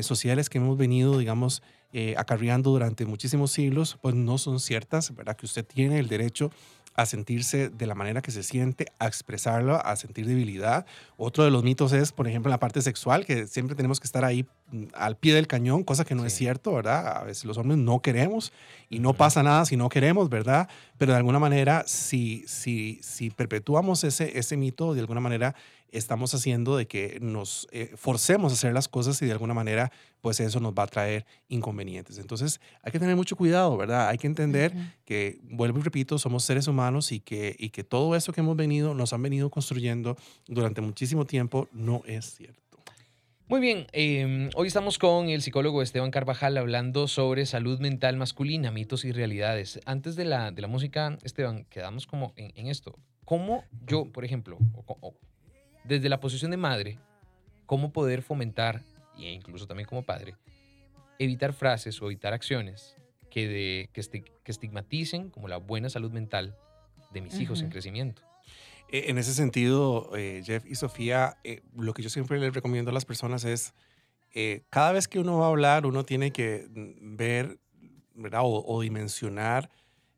sociales 0.00 0.48
que 0.48 0.56
hemos 0.56 0.78
venido, 0.78 1.18
digamos, 1.18 1.62
acarreando 2.16 2.70
durante 2.70 3.04
muchísimos 3.04 3.52
siglos, 3.52 3.98
pues 4.00 4.14
no 4.14 4.38
son 4.38 4.58
ciertas, 4.58 5.14
¿verdad? 5.14 5.36
Que 5.36 5.44
usted 5.44 5.62
tiene 5.62 5.98
el 5.98 6.08
derecho 6.08 6.50
a 6.94 7.06
sentirse 7.06 7.70
de 7.70 7.86
la 7.86 7.94
manera 7.94 8.22
que 8.22 8.30
se 8.30 8.42
siente, 8.42 8.86
a 8.98 9.06
expresarlo, 9.06 9.84
a 9.84 9.96
sentir 9.96 10.26
debilidad. 10.26 10.86
Otro 11.16 11.44
de 11.44 11.50
los 11.50 11.64
mitos 11.64 11.92
es, 11.92 12.12
por 12.12 12.28
ejemplo, 12.28 12.50
la 12.50 12.60
parte 12.60 12.82
sexual, 12.82 13.26
que 13.26 13.46
siempre 13.46 13.74
tenemos 13.74 14.00
que 14.00 14.06
estar 14.06 14.24
ahí 14.24 14.46
al 14.94 15.16
pie 15.16 15.34
del 15.34 15.46
cañón, 15.46 15.84
cosa 15.84 16.04
que 16.04 16.14
no 16.14 16.22
sí. 16.22 16.28
es 16.28 16.34
cierto, 16.34 16.72
¿verdad? 16.72 17.18
A 17.18 17.24
veces 17.24 17.44
los 17.44 17.58
hombres 17.58 17.78
no 17.78 18.00
queremos 18.00 18.52
y 18.88 18.98
no 18.98 19.14
pasa 19.14 19.42
nada 19.42 19.64
si 19.64 19.76
no 19.76 19.88
queremos, 19.88 20.28
¿verdad? 20.28 20.68
Pero 20.98 21.12
de 21.12 21.18
alguna 21.18 21.38
manera, 21.38 21.84
si, 21.86 22.44
si, 22.46 22.98
si 23.02 23.30
perpetuamos 23.30 24.04
ese, 24.04 24.38
ese 24.38 24.56
mito, 24.56 24.94
de 24.94 25.00
alguna 25.00 25.20
manera 25.20 25.54
estamos 25.94 26.34
haciendo 26.34 26.76
de 26.76 26.86
que 26.86 27.18
nos 27.20 27.68
eh, 27.70 27.92
forcemos 27.96 28.52
a 28.52 28.54
hacer 28.56 28.72
las 28.72 28.88
cosas 28.88 29.20
y 29.22 29.26
de 29.26 29.32
alguna 29.32 29.54
manera, 29.54 29.92
pues 30.20 30.40
eso 30.40 30.58
nos 30.58 30.72
va 30.72 30.82
a 30.82 30.86
traer 30.88 31.24
inconvenientes. 31.48 32.18
Entonces, 32.18 32.60
hay 32.82 32.90
que 32.90 32.98
tener 32.98 33.14
mucho 33.14 33.36
cuidado, 33.36 33.76
¿verdad? 33.76 34.08
Hay 34.08 34.18
que 34.18 34.26
entender 34.26 34.72
uh 34.74 34.78
-huh. 34.78 34.92
que, 35.04 35.38
vuelvo 35.44 35.78
y 35.78 35.82
repito, 35.82 36.18
somos 36.18 36.44
seres 36.44 36.66
humanos 36.66 37.12
y 37.12 37.20
que, 37.20 37.54
y 37.58 37.70
que 37.70 37.84
todo 37.84 38.16
eso 38.16 38.32
que 38.32 38.40
hemos 38.40 38.56
venido, 38.56 38.92
nos 38.92 39.12
han 39.12 39.22
venido 39.22 39.50
construyendo 39.50 40.16
durante 40.48 40.80
muchísimo 40.80 41.26
tiempo, 41.26 41.68
no 41.72 42.02
es 42.06 42.34
cierto. 42.34 42.63
Muy 43.46 43.60
bien, 43.60 43.86
eh, 43.92 44.48
hoy 44.54 44.68
estamos 44.68 44.98
con 44.98 45.28
el 45.28 45.42
psicólogo 45.42 45.82
Esteban 45.82 46.10
Carvajal 46.10 46.56
hablando 46.56 47.06
sobre 47.06 47.44
salud 47.44 47.78
mental 47.78 48.16
masculina, 48.16 48.70
mitos 48.70 49.04
y 49.04 49.12
realidades. 49.12 49.80
Antes 49.84 50.16
de 50.16 50.24
la, 50.24 50.50
de 50.50 50.62
la 50.62 50.68
música, 50.68 51.18
Esteban, 51.22 51.66
quedamos 51.66 52.06
como 52.06 52.32
en, 52.36 52.52
en 52.54 52.68
esto. 52.68 52.98
¿Cómo 53.26 53.62
yo, 53.86 54.10
por 54.10 54.24
ejemplo, 54.24 54.56
o, 54.74 54.96
o, 54.98 55.14
desde 55.84 56.08
la 56.08 56.20
posición 56.20 56.52
de 56.52 56.56
madre, 56.56 56.98
cómo 57.66 57.92
poder 57.92 58.22
fomentar, 58.22 58.80
e 59.18 59.30
incluso 59.32 59.66
también 59.66 59.86
como 59.86 60.04
padre, 60.04 60.36
evitar 61.18 61.52
frases 61.52 62.00
o 62.00 62.06
evitar 62.06 62.32
acciones 62.32 62.96
que, 63.30 63.46
de, 63.46 63.90
que, 63.92 64.00
esti 64.00 64.22
que 64.22 64.52
estigmaticen 64.52 65.28
como 65.28 65.48
la 65.48 65.58
buena 65.58 65.90
salud 65.90 66.12
mental 66.12 66.56
de 67.12 67.20
mis 67.20 67.34
uh 67.34 67.36
-huh. 67.36 67.42
hijos 67.42 67.60
en 67.60 67.68
crecimiento. 67.68 68.22
E, 68.94 69.10
En 69.10 69.18
ese 69.18 69.34
sentido, 69.34 70.08
eh, 70.16 70.42
Jeff 70.44 70.64
y 70.66 70.76
Sofía, 70.76 71.36
eh, 71.42 71.62
lo 71.76 71.92
que 71.94 72.02
yo 72.02 72.08
siempre 72.10 72.38
les 72.38 72.54
recomiendo 72.54 72.92
a 72.92 72.94
las 72.94 73.04
personas 73.04 73.44
es, 73.44 73.74
eh, 74.32 74.62
cada 74.70 74.92
vez 74.92 75.08
que 75.08 75.18
uno 75.18 75.38
va 75.38 75.46
a 75.46 75.48
hablar, 75.48 75.84
uno 75.84 76.04
tiene 76.04 76.30
que 76.30 76.68
ver 76.70 77.58
¿verdad? 78.14 78.42
O, 78.44 78.64
o, 78.64 78.80
dimensionar 78.82 79.68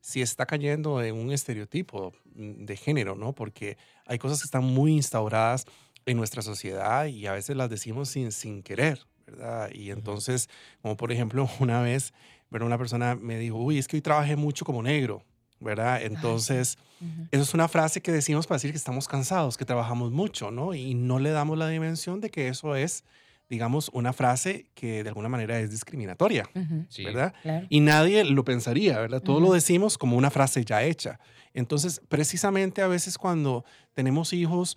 si 0.02 0.20
está 0.20 0.44
cayendo 0.44 1.02
en 1.02 1.14
un 1.14 1.32
estereotipo 1.32 2.12
de 2.34 2.76
género, 2.76 3.14
¿no? 3.14 3.34
Porque 3.34 3.78
hay 4.04 4.18
cosas 4.18 4.40
que 4.40 4.44
están 4.44 4.64
muy 4.64 4.92
instauradas 4.92 5.64
en 6.04 6.18
nuestra 6.18 6.42
sociedad 6.42 7.06
y 7.06 7.26
a 7.26 7.32
veces 7.32 7.56
las 7.56 7.70
decimos 7.70 8.10
sin, 8.10 8.30
sin 8.30 8.62
querer, 8.62 9.00
¿verdad? 9.26 9.70
Y 9.72 9.90
entonces, 9.90 10.50
como 10.82 10.98
por 10.98 11.12
ejemplo, 11.12 11.48
una 11.60 11.80
vez, 11.80 12.12
¿verdad? 12.50 12.66
una 12.66 12.78
persona 12.78 13.14
me 13.14 13.38
dijo, 13.38 13.56
uy, 13.56 13.78
es 13.78 13.88
que 13.88 13.96
hoy 13.96 14.02
trabajé 14.02 14.36
mucho 14.36 14.66
como 14.66 14.82
negro, 14.82 15.24
¿verdad? 15.60 16.02
Entonces. 16.02 16.76
Uh 17.00 17.04
-huh. 17.04 17.28
eso 17.30 17.42
es 17.42 17.54
una 17.54 17.68
frase 17.68 18.00
que 18.00 18.12
decimos 18.12 18.46
para 18.46 18.56
decir 18.56 18.70
que 18.70 18.76
estamos 18.76 19.08
cansados, 19.08 19.56
que 19.56 19.64
trabajamos 19.64 20.12
mucho, 20.12 20.50
¿no? 20.50 20.74
Y 20.74 20.94
no 20.94 21.18
le 21.18 21.30
damos 21.30 21.58
la 21.58 21.68
dimensión 21.68 22.20
de 22.20 22.30
que 22.30 22.48
eso 22.48 22.74
es 22.76 23.04
digamos, 23.48 23.90
una 23.92 24.12
frase 24.12 24.66
que 24.74 25.04
de 25.04 25.08
alguna 25.08 25.28
manera 25.28 25.60
es 25.60 25.70
discriminatoria, 25.70 26.48
uh 26.54 26.58
-huh. 26.58 26.86
sí, 26.88 27.04
¿verdad? 27.04 27.32
Claro. 27.42 27.66
Y 27.70 27.80
nadie 27.80 28.24
lo 28.24 28.44
pensaría, 28.44 28.98
¿verdad? 28.98 29.22
Todo 29.22 29.36
uh 29.36 29.40
-huh. 29.40 29.48
lo 29.48 29.52
decimos 29.52 29.98
como 29.98 30.16
una 30.16 30.30
frase 30.30 30.64
ya 30.64 30.82
hecha. 30.82 31.20
Entonces, 31.54 32.00
precisamente 32.08 32.82
a 32.82 32.88
veces 32.88 33.16
cuando 33.16 33.64
tenemos 33.94 34.32
hijos 34.32 34.76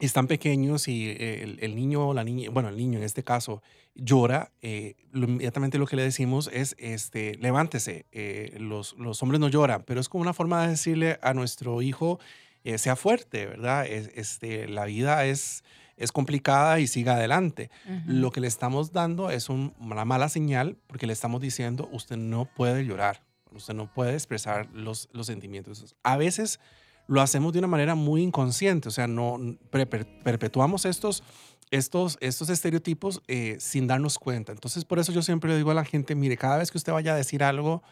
están 0.00 0.26
pequeños 0.26 0.86
y 0.86 1.10
el, 1.10 1.58
el, 1.60 1.74
niño 1.74 2.08
o 2.08 2.14
la 2.14 2.24
niña, 2.24 2.50
bueno, 2.50 2.68
el 2.68 2.76
niño 2.76 2.98
en 2.98 3.04
este 3.04 3.24
caso 3.24 3.62
llora, 3.98 4.52
eh, 4.62 4.94
lo, 5.10 5.26
inmediatamente 5.26 5.76
lo 5.76 5.86
que 5.86 5.96
le 5.96 6.02
decimos 6.02 6.48
es, 6.52 6.74
este, 6.78 7.34
levántese, 7.36 8.06
eh, 8.12 8.56
los, 8.58 8.94
los 8.96 9.22
hombres 9.22 9.40
no 9.40 9.48
lloran, 9.48 9.82
pero 9.84 10.00
es 10.00 10.08
como 10.08 10.22
una 10.22 10.32
forma 10.32 10.62
de 10.62 10.68
decirle 10.68 11.18
a 11.20 11.34
nuestro 11.34 11.82
hijo, 11.82 12.18
eh, 12.64 12.78
sea 12.78 12.96
fuerte, 12.96 13.46
¿verdad? 13.46 13.86
Es, 13.86 14.10
este, 14.14 14.68
la 14.68 14.86
vida 14.86 15.26
es 15.26 15.62
es 15.98 16.12
complicada 16.12 16.78
y 16.78 16.86
siga 16.86 17.14
adelante. 17.14 17.70
Uh 17.84 17.90
-huh. 17.90 18.02
Lo 18.06 18.30
que 18.30 18.40
le 18.40 18.46
estamos 18.46 18.92
dando 18.92 19.30
es 19.30 19.48
un, 19.48 19.74
una 19.80 20.04
mala 20.04 20.28
señal 20.28 20.76
porque 20.86 21.08
le 21.08 21.12
estamos 21.12 21.40
diciendo, 21.40 21.88
usted 21.90 22.16
no 22.16 22.44
puede 22.44 22.84
llorar, 22.84 23.24
usted 23.50 23.74
no 23.74 23.92
puede 23.92 24.14
expresar 24.14 24.68
los, 24.72 25.08
los 25.12 25.26
sentimientos. 25.26 25.96
A 26.04 26.16
veces 26.16 26.60
lo 27.08 27.22
hacemos 27.22 27.52
de 27.52 27.58
una 27.58 27.68
manera 27.68 27.94
muy 27.94 28.22
inconsciente, 28.22 28.88
o 28.88 28.92
sea, 28.92 29.08
no 29.08 29.38
perpetuamos 29.72 30.84
estos, 30.84 31.24
estos, 31.70 32.18
estos 32.20 32.50
estereotipos 32.50 33.22
eh, 33.26 33.56
sin 33.58 33.86
darnos 33.86 34.18
cuenta. 34.18 34.52
Entonces, 34.52 34.84
por 34.84 34.98
eso 34.98 35.10
yo 35.10 35.22
siempre 35.22 35.50
le 35.50 35.56
digo 35.56 35.70
a 35.70 35.74
la 35.74 35.84
gente, 35.84 36.14
mire, 36.14 36.36
cada 36.36 36.58
vez 36.58 36.70
que 36.70 36.78
usted 36.78 36.92
vaya 36.92 37.14
a 37.14 37.16
decir 37.16 37.42
algo, 37.42 37.82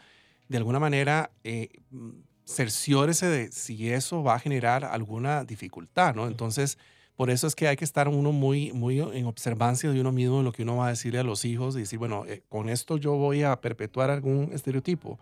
de 0.47 0.57
alguna 0.57 0.79
manera, 0.79 1.31
eh, 1.43 1.69
cerciórese 2.45 3.25
de 3.25 3.51
si 3.51 3.91
eso 3.91 4.23
va 4.23 4.35
a 4.35 4.39
generar 4.39 4.85
alguna 4.85 5.43
dificultad, 5.43 6.15
¿no? 6.15 6.27
Entonces, 6.27 6.77
por 7.15 7.31
eso 7.31 7.47
es 7.47 7.55
que 7.55 7.67
hay 7.67 7.75
que 7.75 7.83
estar 7.85 8.07
uno 8.07 8.31
muy, 8.31 8.71
muy 8.71 8.99
en 8.99 9.25
observancia 9.25 9.91
de 9.91 9.99
uno 9.99 10.11
mismo, 10.11 10.39
en 10.39 10.45
lo 10.45 10.51
que 10.51 10.61
uno 10.61 10.77
va 10.77 10.85
a 10.85 10.89
decirle 10.89 11.17
a 11.19 11.23
los 11.23 11.43
hijos 11.43 11.75
y 11.75 11.79
decir, 11.79 11.97
bueno, 11.97 12.23
eh, 12.27 12.43
con 12.47 12.69
esto 12.69 12.97
yo 12.97 13.15
voy 13.15 13.41
a 13.41 13.59
perpetuar 13.59 14.11
algún 14.11 14.51
estereotipo. 14.53 15.17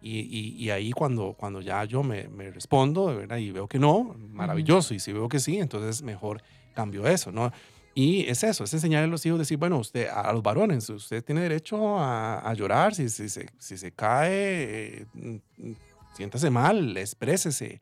Y, 0.00 0.20
y, 0.20 0.64
y 0.64 0.70
ahí 0.70 0.92
cuando, 0.92 1.34
cuando 1.34 1.60
ya 1.60 1.84
yo 1.84 2.02
me, 2.02 2.28
me 2.28 2.50
respondo, 2.50 3.06
¿verdad? 3.06 3.38
Y 3.38 3.50
veo 3.50 3.66
que 3.66 3.78
no, 3.78 4.14
maravilloso. 4.30 4.94
Uh 4.94 4.94
-huh. 4.94 4.96
Y 4.96 5.00
si 5.00 5.12
veo 5.12 5.28
que 5.28 5.40
sí, 5.40 5.58
entonces 5.58 6.02
mejor 6.02 6.42
cambió 6.74 7.06
eso, 7.06 7.32
¿no? 7.32 7.50
Y 7.98 8.28
es 8.28 8.44
eso, 8.44 8.62
es 8.62 8.72
enseñarle 8.72 9.06
a 9.06 9.10
los 9.10 9.26
hijos, 9.26 9.40
decir, 9.40 9.58
bueno, 9.58 9.78
usted, 9.78 10.06
a 10.06 10.32
los 10.32 10.40
varones, 10.40 10.88
usted 10.88 11.24
tiene 11.24 11.40
derecho 11.40 11.98
a, 11.98 12.54
llorar, 12.54 12.94
si, 12.94 13.08
si, 13.08 13.28
se, 13.28 13.48
si 13.58 13.76
se 13.76 13.90
cae, 13.90 15.02
eh, 15.02 15.06
siéntase 16.14 16.48
mal, 16.48 16.96
exprésese. 16.96 17.80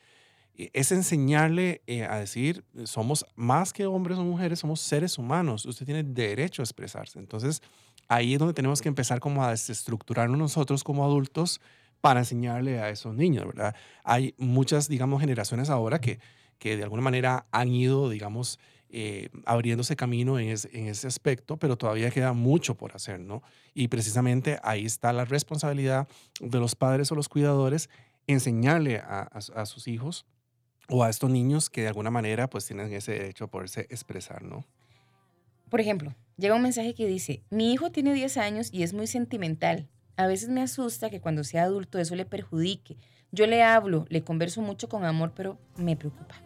Es 0.56 0.90
enseñarle 0.90 1.82
eh, 1.86 2.04
a 2.04 2.16
decir, 2.16 2.64
somos 2.84 3.26
más 3.34 3.74
que 3.74 3.84
hombres 3.84 4.16
o 4.16 4.24
mujeres, 4.24 4.60
somos 4.60 4.80
seres 4.80 5.18
humanos, 5.18 5.66
usted 5.66 5.84
tiene 5.84 6.02
derecho 6.02 6.62
a 6.62 6.64
expresarse. 6.64 7.18
Entonces, 7.18 7.60
ahí 8.08 8.32
es 8.32 8.38
donde 8.38 8.54
tenemos 8.54 8.80
que 8.80 8.88
empezar 8.88 9.20
como 9.20 9.44
a 9.44 9.50
desestructurarnos 9.50 10.38
nosotros 10.38 10.82
como 10.82 11.04
adultos 11.04 11.60
para 12.06 12.20
enseñarle 12.20 12.78
a 12.78 12.88
esos 12.88 13.16
niños, 13.16 13.44
¿verdad? 13.46 13.74
Hay 14.04 14.32
muchas, 14.38 14.86
digamos, 14.86 15.20
generaciones 15.20 15.70
ahora 15.70 16.00
que, 16.00 16.20
que 16.60 16.76
de 16.76 16.84
alguna 16.84 17.02
manera 17.02 17.48
han 17.50 17.74
ido, 17.74 18.08
digamos, 18.08 18.60
eh, 18.90 19.28
abriéndose 19.44 19.96
camino 19.96 20.38
en, 20.38 20.46
en, 20.72 20.86
ese 20.86 21.08
aspecto, 21.08 21.56
pero 21.56 21.76
todavía 21.76 22.12
queda 22.12 22.32
mucho 22.32 22.76
por 22.76 22.94
hacer, 22.94 23.18
¿no? 23.18 23.42
Y 23.74 23.88
precisamente 23.88 24.60
ahí 24.62 24.86
está 24.86 25.12
la 25.12 25.24
responsabilidad 25.24 26.06
de 26.38 26.60
los 26.60 26.76
padres 26.76 27.10
o 27.10 27.16
los 27.16 27.28
cuidadores, 27.28 27.90
enseñarle 28.28 28.98
a, 28.98 29.22
a, 29.22 29.66
sus 29.66 29.88
hijos 29.88 30.26
o 30.88 31.02
a 31.02 31.10
estos 31.10 31.28
niños 31.28 31.70
que 31.70 31.82
de 31.82 31.88
alguna 31.88 32.12
manera 32.12 32.48
pues 32.48 32.66
tienen 32.66 32.92
ese 32.92 33.14
derecho 33.14 33.46
a 33.46 33.50
poderse 33.50 33.88
expresar, 33.90 34.44
¿no? 34.44 34.64
Por 35.68 35.80
ejemplo, 35.80 36.14
llega 36.36 36.54
un 36.54 36.62
mensaje 36.62 36.94
que 36.94 37.08
dice, 37.08 37.42
mi 37.50 37.72
hijo 37.72 37.90
tiene 37.90 38.14
10 38.14 38.36
años 38.36 38.68
y 38.72 38.84
es 38.84 38.94
muy 38.94 39.08
sentimental. 39.08 39.88
A 40.16 40.26
veces 40.26 40.48
me 40.48 40.62
asusta 40.62 41.10
que 41.10 41.20
cuando 41.20 41.44
sea 41.44 41.64
adulto 41.64 41.98
eso 41.98 42.16
le 42.16 42.24
perjudique. 42.24 42.96
Yo 43.32 43.46
le 43.46 43.62
hablo, 43.62 44.06
le 44.08 44.24
converso 44.24 44.62
mucho 44.62 44.88
con 44.88 45.04
amor, 45.04 45.32
pero 45.34 45.58
me 45.76 45.96
preocupa. 45.96 46.36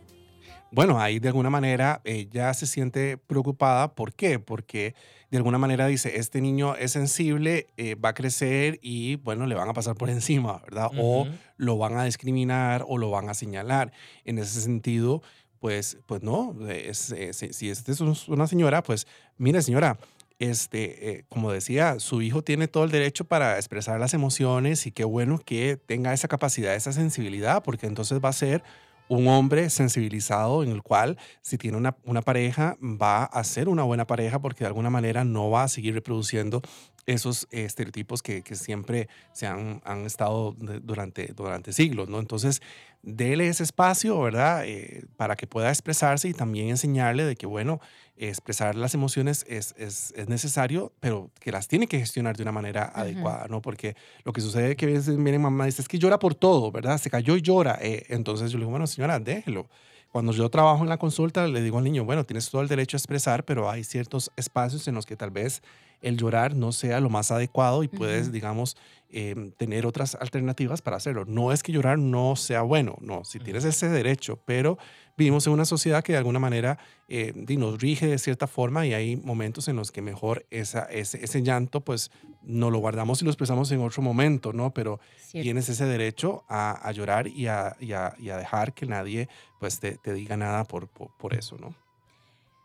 Bueno, 0.73 1.01
ahí 1.01 1.19
de 1.19 1.29
alguna 1.29 1.51
manera 1.51 2.01
ella 2.05 2.53
se 2.55 2.67
siente 2.67 3.17
preocupada. 3.17 3.95
¿Por 3.95 4.13
qué? 4.13 4.39
Porque 4.39 4.95
de 5.31 5.37
alguna 5.37 5.59
manera 5.59 5.87
dice, 5.87 6.17
este 6.17 6.41
niño 6.41 6.75
es 6.77 6.93
sensible, 6.93 7.69
eh, 7.77 7.95
va 7.95 8.11
a 8.11 8.15
crecer 8.15 8.79
y 8.83 9.17
bueno, 9.17 9.47
le 9.47 9.55
van 9.55 9.69
a 9.69 9.73
pasar 9.73 9.97
por 9.97 10.11
encima, 10.11 10.59
¿verdad? 10.65 10.91
O 10.97 11.27
lo 11.57 11.79
van 11.79 11.97
a 11.97 12.05
discriminar 12.05 12.85
o 12.89 12.99
lo 12.99 13.11
van 13.11 13.29
a 13.29 13.35
señalar. 13.35 13.93
En 14.25 14.39
ese 14.39 14.61
sentido, 14.61 15.23
pues, 15.61 15.99
pues 16.07 16.23
no, 16.23 16.57
es, 16.69 17.13
eh, 17.13 17.33
si, 17.33 17.71
esta 17.71 17.93
es 17.93 18.01
una 18.01 18.47
señora, 18.47 18.83
pues 18.83 19.07
mire 19.39 19.63
señora, 19.63 19.99
este, 20.41 21.11
eh, 21.11 21.25
como 21.29 21.53
decía, 21.53 22.01
su 22.01 22.23
hijo 22.23 22.43
tiene 22.43 22.67
todo 22.67 22.85
el 22.85 22.91
derecho 22.91 23.27
para 23.27 23.57
expresar 23.57 24.01
las 24.01 24.15
emociones 24.15 24.87
y 24.87 24.91
qué 24.91 25.05
bueno 25.05 25.39
que 25.39 25.77
tenga 25.77 26.15
esa 26.15 26.29
capacidad, 26.29 26.75
esa 26.75 26.93
sensibilidad, 26.93 27.63
porque 27.63 27.87
entonces 27.87 28.21
va 28.25 28.31
a 28.31 28.33
ser 28.33 28.65
un 29.09 29.29
hombre 29.29 29.69
sensibilizado 29.71 30.63
en 30.63 30.71
el 30.71 30.83
cual 30.83 31.19
si 31.43 31.59
tiene 31.59 31.77
una, 31.77 31.97
una, 32.05 32.23
pareja 32.23 32.79
va 32.81 33.25
a 33.25 33.43
ser 33.43 33.69
una 33.69 33.83
buena 33.83 34.07
pareja 34.07 34.41
porque 34.41 34.61
de 34.61 34.69
alguna 34.69 34.89
manera 34.89 35.25
no 35.25 35.51
va 35.51 35.65
a 35.65 35.69
seguir 35.69 35.95
reproduciendo 35.95 36.63
esos 37.07 37.49
estereotipos 37.51 38.23
que, 38.23 38.43
que 38.43 38.55
siempre 38.55 39.09
se 39.33 39.47
han, 39.47 39.83
han 39.85 40.07
estado 40.07 40.55
durante, 40.83 41.33
durante 41.35 41.73
siglos, 41.73 42.09
¿no? 42.09 42.21
Entonces, 42.21 42.63
dele 43.03 43.49
ese 43.49 43.63
espacio, 43.63 44.21
¿verdad? 44.21 44.65
Eh, 44.65 45.05
para 45.17 45.37
que 45.37 45.47
pueda 45.47 45.71
expresarse 45.71 46.29
y 46.29 46.35
también 46.35 46.69
enseñarle 46.69 47.25
de 47.25 47.37
que, 47.37 47.47
bueno, 47.47 47.81
expresar 48.29 48.75
las 48.75 48.95
emociones 48.95 49.45
es, 49.49 49.75
es, 49.79 50.13
es, 50.17 50.29
necesario, 50.29 50.93
pero 51.01 51.31
que 51.41 51.51
las 51.53 51.69
tiene 51.69 51.87
que 51.87 51.99
gestionar 51.99 52.37
de 52.37 52.43
una 52.43 52.53
manera 52.53 52.93
adecuada, 52.95 53.47
¿no? 53.49 53.63
Porque 53.63 53.97
lo 54.25 54.33
que 54.33 54.41
sucede 54.41 54.73
es 54.73 54.77
que 54.77 54.87
a 54.87 54.89
veces 54.89 55.17
viene 55.17 55.39
mamá 55.39 55.65
y 55.65 55.67
dice, 55.67 55.83
es 55.83 55.89
que 55.89 55.99
llora 55.99 56.19
por 56.19 56.35
todo, 56.35 56.71
¿verdad? 56.71 56.99
Se 56.99 57.11
cayó 57.11 57.37
y 57.37 57.43
llora. 57.43 57.79
Eh, 57.81 58.05
entonces 58.09 58.51
yo 58.51 58.59
le 58.59 58.63
digo, 58.63 58.71
bueno, 58.71 58.87
señora, 58.87 59.19
déjelo. 59.19 59.69
Cuando 60.13 60.33
yo 60.33 60.49
trabajo 60.51 60.83
en 60.83 60.89
la 60.89 60.99
consulta, 60.99 61.47
le 61.47 61.63
digo 61.63 61.79
al 61.79 61.85
niño, 61.85 62.05
bueno, 62.05 62.25
tienes 62.25 62.51
todo 62.51 62.63
el 62.63 62.69
derecho 62.69 62.97
a 62.97 62.99
expresar, 62.99 63.45
pero 63.45 63.71
hay 63.71 63.85
ciertos 63.85 64.33
espacios 64.37 64.89
en 64.89 64.97
los 64.97 65.07
que 65.07 65.17
tal 65.17 65.31
vez 65.31 65.63
el 66.01 66.17
llorar 66.17 66.55
no 66.55 66.73
sea 66.73 67.01
lo 67.01 67.11
más 67.11 67.31
adecuado 67.31 67.83
y 67.83 67.89
puedes, 67.89 68.33
digamos, 68.33 68.77
em, 69.11 69.51
tener 69.53 69.87
otras 69.87 70.15
alternativas 70.15 70.83
para 70.83 70.97
hacerlo. 70.97 71.25
No 71.27 71.53
es 71.53 71.63
que 71.63 71.73
llorar 71.73 71.99
no 71.99 72.37
sea 72.37 72.63
bueno, 72.63 72.97
no, 73.01 73.25
si 73.25 73.39
tienes 73.39 73.65
ese 73.65 73.89
derecho, 73.89 74.41
pero 74.45 74.79
vivimos 75.17 75.47
en 75.47 75.53
una 75.53 75.67
sociedad 75.67 76.03
que 76.03 76.13
de 76.13 76.19
alguna 76.19 76.39
manera 76.39 76.79
eh, 77.09 77.33
nos 77.35 77.81
rige 77.81 78.07
de 78.07 78.19
cierta 78.19 78.47
forma 78.47 78.87
y 78.87 78.95
hay 78.95 79.17
momentos 79.17 79.69
en 79.69 79.77
los 79.77 79.93
que 79.93 80.01
mejor 80.01 80.47
esa, 80.51 80.85
ese, 80.85 81.23
ese, 81.23 81.43
llanto 81.43 81.83
pues 81.83 82.11
no 82.43 82.71
lo 82.71 82.79
guardamos 82.79 83.21
y 83.21 83.27
lo 83.27 83.31
expresamos 83.31 83.71
en 83.73 83.83
otro 83.83 84.03
momento, 84.03 84.55
¿no? 84.55 84.73
Pero 84.73 84.99
tienes 85.33 85.69
ese 85.69 85.85
derecho 85.85 86.45
a, 86.49 86.71
a 86.71 86.93
llorar 86.93 87.29
y 87.29 87.49
a, 87.49 87.77
y, 87.81 87.93
a, 87.93 88.15
y 88.19 88.31
a, 88.31 88.39
dejar 88.39 88.73
que 88.73 88.87
nadie 88.87 89.29
pues 89.59 89.79
te, 89.79 89.99
te 89.99 90.15
diga 90.15 90.39
nada 90.39 90.65
por, 90.65 90.89
por, 90.89 91.15
por 91.19 91.35
eso, 91.35 91.57
¿no? 91.59 91.75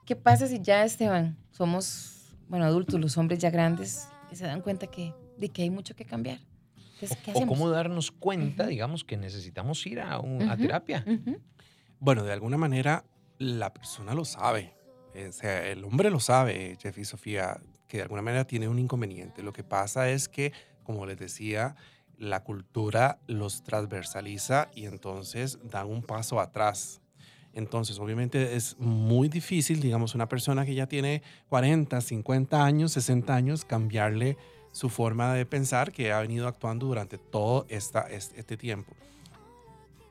¿Qué 0.05 0.15
pasa 0.15 0.47
si 0.47 0.61
ya, 0.61 0.85
Esteban, 0.85 1.35
somos 1.51 2.14
bueno, 2.47 2.65
adultos, 2.65 2.99
los 2.99 3.17
hombres 3.17 3.39
ya 3.39 3.49
grandes, 3.49 4.07
se 4.31 4.45
dan 4.45 4.61
cuenta 4.61 4.87
que, 4.87 5.13
de 5.37 5.49
que 5.49 5.63
hay 5.63 5.69
mucho 5.69 5.95
que 5.95 6.05
cambiar. 6.05 6.39
o, 7.33 7.45
cómo 7.45 7.69
darnos 7.69 8.11
cuenta, 8.11 8.67
digamos, 8.67 9.03
que 9.03 9.17
necesitamos 9.17 9.85
ir 9.85 9.99
a, 9.99 10.19
una 10.19 10.55
terapia. 10.57 11.05
Bueno, 11.99 12.23
de 12.23 12.33
alguna 12.33 12.57
manera 12.57 13.05
la 13.37 13.73
persona 13.73 14.13
lo 14.13 14.25
sabe. 14.25 14.73
O 15.15 15.31
sea, 15.31 15.65
el 15.67 15.83
hombre 15.83 16.09
lo 16.09 16.19
sabe, 16.19 16.77
Jeff 16.81 16.97
y 16.97 17.05
Sofía, 17.05 17.59
que 17.87 17.97
de 17.97 18.03
alguna 18.03 18.21
manera 18.21 18.45
tiene 18.45 18.67
un 18.67 18.79
inconveniente. 18.79 19.43
Lo 19.43 19.53
que 19.53 19.63
pasa 19.63 20.09
es 20.09 20.27
que, 20.27 20.51
como 20.83 21.05
les 21.05 21.17
decía, 21.17 21.75
la 22.17 22.43
cultura 22.43 23.19
los 23.27 23.63
transversaliza 23.63 24.69
y 24.73 24.85
entonces 24.85 25.59
dan 25.63 25.87
un 25.87 26.03
paso 26.03 26.39
atrás. 26.39 27.01
Entonces, 27.55 27.97
obviamente 27.99 28.55
es 28.55 28.77
muy 28.77 29.29
difícil, 29.29 29.79
digamos, 29.79 30.13
una 30.13 30.27
persona 30.27 30.65
que 30.65 30.75
ya 30.75 30.87
tiene 30.87 31.23
40, 31.49 32.01
50 32.01 32.63
años, 32.63 32.91
60 32.91 33.33
años, 33.33 33.63
cambiarle 33.63 34.37
su 34.71 34.89
forma 34.89 35.33
de 35.33 35.45
pensar 35.45 35.93
que 35.93 36.11
ha 36.11 36.19
venido 36.19 36.49
actuando 36.49 36.85
durante 36.85 37.17
todo 37.17 37.65
esta, 37.69 38.01
este 38.09 38.57
tiempo. 38.57 38.93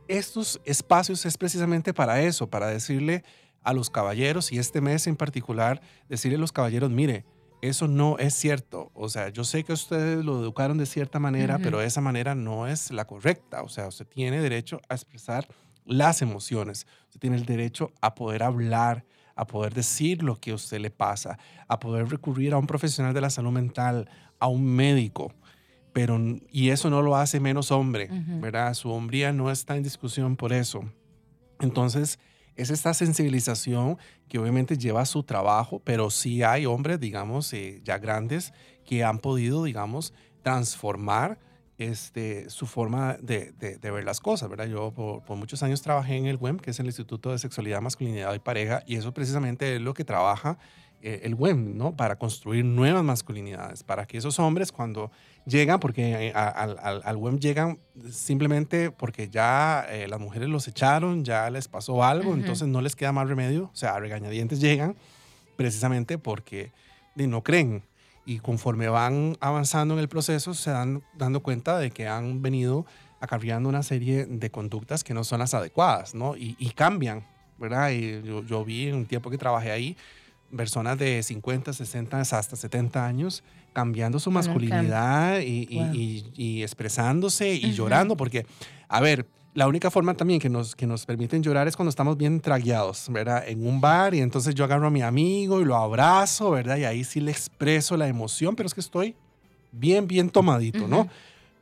Estos 0.08 0.58
espacios 0.64 1.26
es 1.26 1.36
precisamente 1.36 1.92
para 1.92 2.22
eso, 2.22 2.48
para 2.48 2.68
decirle 2.68 3.24
a 3.62 3.74
los 3.74 3.90
caballeros, 3.90 4.50
y 4.50 4.58
este 4.58 4.80
mes 4.80 5.06
en 5.06 5.16
particular, 5.16 5.82
decirle 6.08 6.36
a 6.36 6.40
los 6.40 6.52
caballeros, 6.52 6.90
mire, 6.90 7.26
eso 7.60 7.88
no 7.88 8.18
es 8.18 8.34
cierto. 8.34 8.90
O 8.94 9.10
sea, 9.10 9.28
yo 9.28 9.44
sé 9.44 9.64
que 9.64 9.72
ustedes 9.72 10.24
lo 10.24 10.40
educaron 10.40 10.78
de 10.78 10.86
cierta 10.86 11.18
manera, 11.18 11.58
pero 11.58 11.80
esa 11.80 12.00
manera 12.00 12.34
no 12.34 12.66
es 12.66 12.90
la 12.90 13.06
correcta. 13.06 13.62
O 13.62 13.68
sea, 13.68 13.88
usted 13.88 14.06
tiene 14.06 14.40
derecho 14.40 14.80
a 14.88 14.94
expresar 14.94 15.46
las 15.84 16.22
emociones. 16.22 16.86
Usted 17.06 17.20
tiene 17.20 17.36
el 17.36 17.44
derecho 17.44 17.92
a 18.00 18.14
poder 18.14 18.42
hablar, 18.42 19.04
a 19.36 19.46
poder 19.46 19.74
decir 19.74 20.22
lo 20.22 20.36
que 20.40 20.52
a 20.52 20.54
usted 20.54 20.78
le 20.78 20.90
pasa, 20.90 21.38
a 21.68 21.80
poder 21.80 22.08
recurrir 22.08 22.52
a 22.54 22.58
un 22.58 22.66
profesional 22.66 23.14
de 23.14 23.20
la 23.20 23.30
salud 23.30 23.52
mental, 23.52 24.08
a 24.38 24.48
un 24.48 24.64
médico. 24.64 25.32
Pero, 25.92 26.18
y 26.50 26.70
eso 26.70 26.90
no 26.90 27.02
lo 27.02 27.16
hace 27.16 27.38
menos 27.38 27.70
hombre, 27.70 28.08
¿verdad? 28.10 28.74
Su 28.74 28.90
hombría 28.90 29.32
no 29.32 29.50
está 29.50 29.76
en 29.76 29.84
discusión 29.84 30.36
por 30.36 30.52
eso. 30.52 30.84
Entonces, 31.60 32.18
es 32.56 32.70
esta 32.70 32.94
sensibilización 32.94 33.98
que 34.28 34.38
obviamente 34.38 34.76
lleva 34.76 35.06
su 35.06 35.22
trabajo, 35.22 35.80
pero 35.84 36.10
sí 36.10 36.42
hay 36.42 36.66
hombres, 36.66 36.98
digamos, 36.98 37.52
eh, 37.52 37.80
ya 37.84 37.98
grandes 37.98 38.52
que 38.84 39.04
han 39.04 39.18
podido, 39.18 39.64
digamos, 39.64 40.12
transformar 40.42 41.38
este, 41.78 42.48
su 42.50 42.66
forma 42.66 43.16
de, 43.20 43.52
de, 43.52 43.90
ver 43.90 44.04
las 44.04 44.20
cosas, 44.20 44.48
¿verdad? 44.48 44.66
Yo 44.66 44.92
por, 44.92 45.36
muchos 45.36 45.62
años 45.62 45.82
trabajé 45.82 46.16
en 46.16 46.26
el 46.26 46.36
WEM, 46.36 46.58
que 46.58 46.70
es 46.70 46.78
el 46.78 46.86
Instituto 46.86 47.32
de 47.32 47.38
Sexualidad, 47.38 47.80
Masculinidad 47.80 48.32
y 48.34 48.38
Pareja, 48.38 48.82
y 48.86 48.96
eso 48.96 49.12
precisamente 49.12 49.76
es 49.76 49.82
lo 49.82 49.92
que 49.92 50.04
trabaja 50.04 50.58
eh, 51.02 51.20
el 51.24 51.34
WEM, 51.34 51.76
¿no? 51.76 51.96
Para 51.96 52.16
construir 52.16 52.64
nuevas 52.64 53.02
masculinidades, 53.02 53.82
para 53.82 54.06
que 54.06 54.18
esos 54.18 54.38
hombres 54.38 54.70
cuando 54.70 55.10
llegan, 55.46 55.80
porque 55.80 56.28
eh, 56.28 56.32
al, 56.32 56.78
al, 56.80 57.16
WEM 57.16 57.38
llegan 57.40 57.78
simplemente 58.10 58.90
porque 58.90 59.28
ya 59.28 59.84
eh, 59.90 60.06
las 60.08 60.20
mujeres 60.20 60.48
los 60.48 60.68
echaron, 60.68 61.24
ya 61.24 61.50
les 61.50 61.66
pasó 61.68 62.04
algo, 62.04 62.34
entonces 62.34 62.68
no 62.68 62.80
les 62.80 62.94
queda 62.94 63.12
más 63.12 63.28
remedio, 63.28 63.64
o 63.64 63.76
sea, 63.76 63.96
a 63.96 64.00
regañadientes 64.00 64.60
llegan 64.60 64.96
precisamente 65.56 66.18
porque 66.18 66.72
no 67.16 67.42
creen 67.42 67.82
y 68.26 68.38
conforme 68.38 68.88
van 68.88 69.36
avanzando 69.40 69.94
en 69.94 70.00
el 70.00 70.08
proceso 70.08 70.54
se 70.54 70.70
dan 70.70 71.02
dando 71.16 71.40
cuenta 71.40 71.78
de 71.78 71.90
que 71.90 72.08
han 72.08 72.42
venido 72.42 72.86
acarreando 73.20 73.68
una 73.68 73.82
serie 73.82 74.26
de 74.26 74.50
conductas 74.50 75.04
que 75.04 75.14
no 75.14 75.24
son 75.24 75.40
las 75.40 75.54
adecuadas, 75.54 76.14
¿no? 76.14 76.36
Y, 76.36 76.54
cambian, 76.74 77.24
¿verdad? 77.58 77.90
Y 77.90 78.22
yo, 78.46 78.64
vi 78.64 78.88
en 78.88 78.96
un 78.96 79.06
tiempo 79.06 79.30
que 79.30 79.38
trabajé 79.38 79.70
ahí 79.70 79.96
personas 80.54 80.98
de 80.98 81.22
50, 81.22 81.72
60 81.72 82.20
hasta 82.20 82.54
70 82.54 83.04
años 83.04 83.42
cambiando 83.72 84.20
su 84.20 84.30
masculinidad 84.30 85.40
y, 85.40 86.62
expresándose 86.62 87.54
y 87.54 87.72
llorando, 87.72 88.16
porque, 88.16 88.46
a 88.88 89.00
ver, 89.00 89.26
la 89.54 89.68
única 89.68 89.90
forma 89.90 90.14
también 90.14 90.40
que 90.40 90.48
nos, 90.48 90.74
que 90.74 90.86
nos 90.86 91.06
permiten 91.06 91.42
llorar 91.42 91.68
es 91.68 91.76
cuando 91.76 91.90
estamos 91.90 92.16
bien 92.16 92.40
tragueados, 92.40 93.06
¿verdad? 93.08 93.44
En 93.46 93.64
un 93.64 93.80
bar 93.80 94.12
y 94.12 94.20
entonces 94.20 94.54
yo 94.54 94.64
agarro 94.64 94.88
a 94.88 94.90
mi 94.90 95.00
amigo 95.00 95.60
y 95.60 95.64
lo 95.64 95.76
abrazo, 95.76 96.50
¿verdad? 96.50 96.76
Y 96.76 96.84
ahí 96.84 97.04
sí 97.04 97.20
le 97.20 97.30
expreso 97.30 97.96
la 97.96 98.08
emoción, 98.08 98.56
pero 98.56 98.66
es 98.66 98.74
que 98.74 98.80
estoy 98.80 99.14
bien, 99.70 100.08
bien 100.08 100.28
tomadito, 100.28 100.88
¿no? 100.88 101.08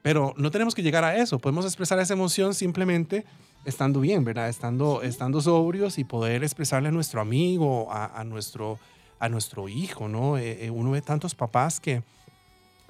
Pero 0.01 0.33
no 0.39 0.51
tenemos 0.51 0.75
que 0.75 0.83
llegar 0.83 1.05
a 1.05 1.17
eso. 1.17 1.39
Podemos 1.39 1.67
expresar 1.67 1.99
esa 1.99 2.15
emoción 2.15 2.55
simplemente 2.55 3.27
estando 3.67 4.01
bien, 4.01 4.25
¿verdad? 4.25 4.49
Estando, 4.49 5.03
estando 5.03 5.43
sobrios 5.43 5.99
y 5.99 6.05
poder 6.05 6.43
expresarle 6.43 6.89
a 6.89 6.93
nuestro 6.93 7.21
amigo, 7.21 7.89
a, 7.93 8.25
nuestro, 8.25 8.79
a 9.19 9.29
nuestro 9.29 9.69
hijo, 9.69 10.09
¿no? 10.09 10.39
Eh, 10.39 10.65
eh, 10.65 10.71
uno 10.71 10.93
ve 10.93 11.03
tantos 11.03 11.35
papás 11.35 11.79
que 11.79 12.03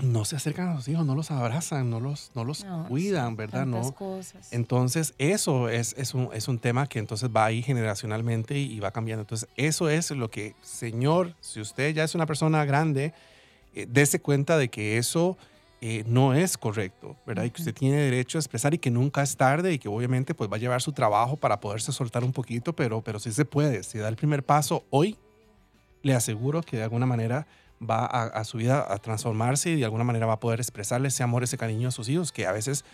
no 0.02 0.25
se 0.25 0.37
acercan 0.37 0.68
a 0.68 0.75
los 0.75 0.88
hijos, 0.88 1.06
no 1.06 1.14
los 1.14 1.30
abrazan, 1.30 1.88
no 1.88 2.00
los, 2.00 2.32
no 2.35 2.44
los 2.44 2.64
cuidan, 2.88 3.37
¿verdad? 3.37 3.66
No. 3.66 3.92
Cosas. 3.92 4.52
Entonces, 4.52 5.14
eso 5.18 5.68
es, 5.68 5.94
es, 5.97 6.14
un, 6.14 6.28
es 6.32 6.49
un 6.49 6.59
tema 6.59 6.88
que 6.88 6.99
entonces 6.99 7.30
va 7.35 7.47
ahí 7.47 7.62
generacionalmente 7.62 8.59
y, 8.59 8.80
va 8.80 8.90
cambiando. 8.90 9.23
Entonces, 9.23 9.49
eso 9.56 9.88
es 9.88 10.11
lo 10.11 10.30
que, 10.30 10.54
Señor, 10.62 11.35
si 11.40 11.61
usted 11.61 11.94
ya 11.94 12.04
es 12.04 12.14
una 12.14 12.26
persona 12.26 12.64
grande, 12.64 13.14
eh, 13.75 13.87
dése 13.88 14.21
cuenta 14.21 14.59
de 14.59 14.68
que 14.68 14.99
eso 14.99 15.37
eh, 15.80 16.04
no 16.06 16.35
es 16.35 16.59
correcto, 16.59 17.16
¿verdad? 17.26 17.44
Y 17.44 17.50
que 17.50 17.62
usted 17.62 17.75
tiene 17.75 17.97
derecho 17.97 18.38
a 18.38 18.40
expresar 18.40 18.75
y 18.75 18.78
que 18.78 18.90
nunca 18.90 19.23
es 19.23 19.37
tarde 19.37 19.73
y 19.73 19.78
que 19.78 19.88
obviamente 19.88 20.35
pues 20.35 20.50
va 20.50 20.56
a 20.56 20.61
llevar 20.61 20.82
su 20.82 20.92
trabajo 20.92 21.37
para 21.37 21.61
poderse 21.61 21.92
soltar 21.92 22.25
un 22.25 22.32
poquito, 22.32 22.73
pero, 22.73 23.02
pero 23.02 23.18
sí 23.18 23.32
se 23.32 23.44
puede. 23.44 23.82
Si 23.82 23.99
da 23.99 24.09
el 24.09 24.16
primer 24.16 24.42
paso 24.42 24.85
hoy, 24.90 25.16
le 26.02 26.14
aseguro 26.14 26.62
que 26.62 26.76
de 26.76 26.82
alguna 26.82 27.06
manera 27.06 27.47
va 27.89 28.07
a, 28.07 28.45
su 28.45 28.59
vida 28.59 28.87
a 28.89 28.99
transformarse 28.99 29.71
y 29.71 29.77
de 29.77 29.85
alguna 29.85 30.05
manera 30.05 30.27
va 30.27 30.35
a 30.35 30.41
poder 30.41 30.61
expresarle 30.61 31.09
ese 31.09 31.23
amor, 31.23 31.43
ese 31.43 31.59
cariño 31.59 31.89
a 31.89 31.91
sus 31.91 32.09
hijos, 32.09 32.33
que 32.33 32.47
a 32.47 32.53
veces 32.53 32.85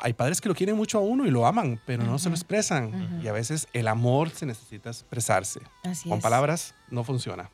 hay 0.00 0.12
padres 0.12 0.40
que 0.40 0.48
lo 0.48 0.54
quieren 0.54 0.76
mucho 0.76 0.98
a 0.98 1.00
uno 1.00 1.26
y 1.26 1.30
lo 1.30 1.46
aman, 1.46 1.80
pero 1.86 2.04
no 2.04 2.18
se 2.18 2.28
lo 2.28 2.34
expresan. 2.34 3.20
Y 3.22 3.28
a 3.28 3.32
veces 3.32 3.68
el 3.72 3.88
amor 3.88 4.30
se 4.30 4.46
necesita 4.46 4.90
expresarse. 4.90 5.60
Con 6.08 6.20
palabras 6.20 6.74
no 6.90 7.04
funciona. 7.04 7.50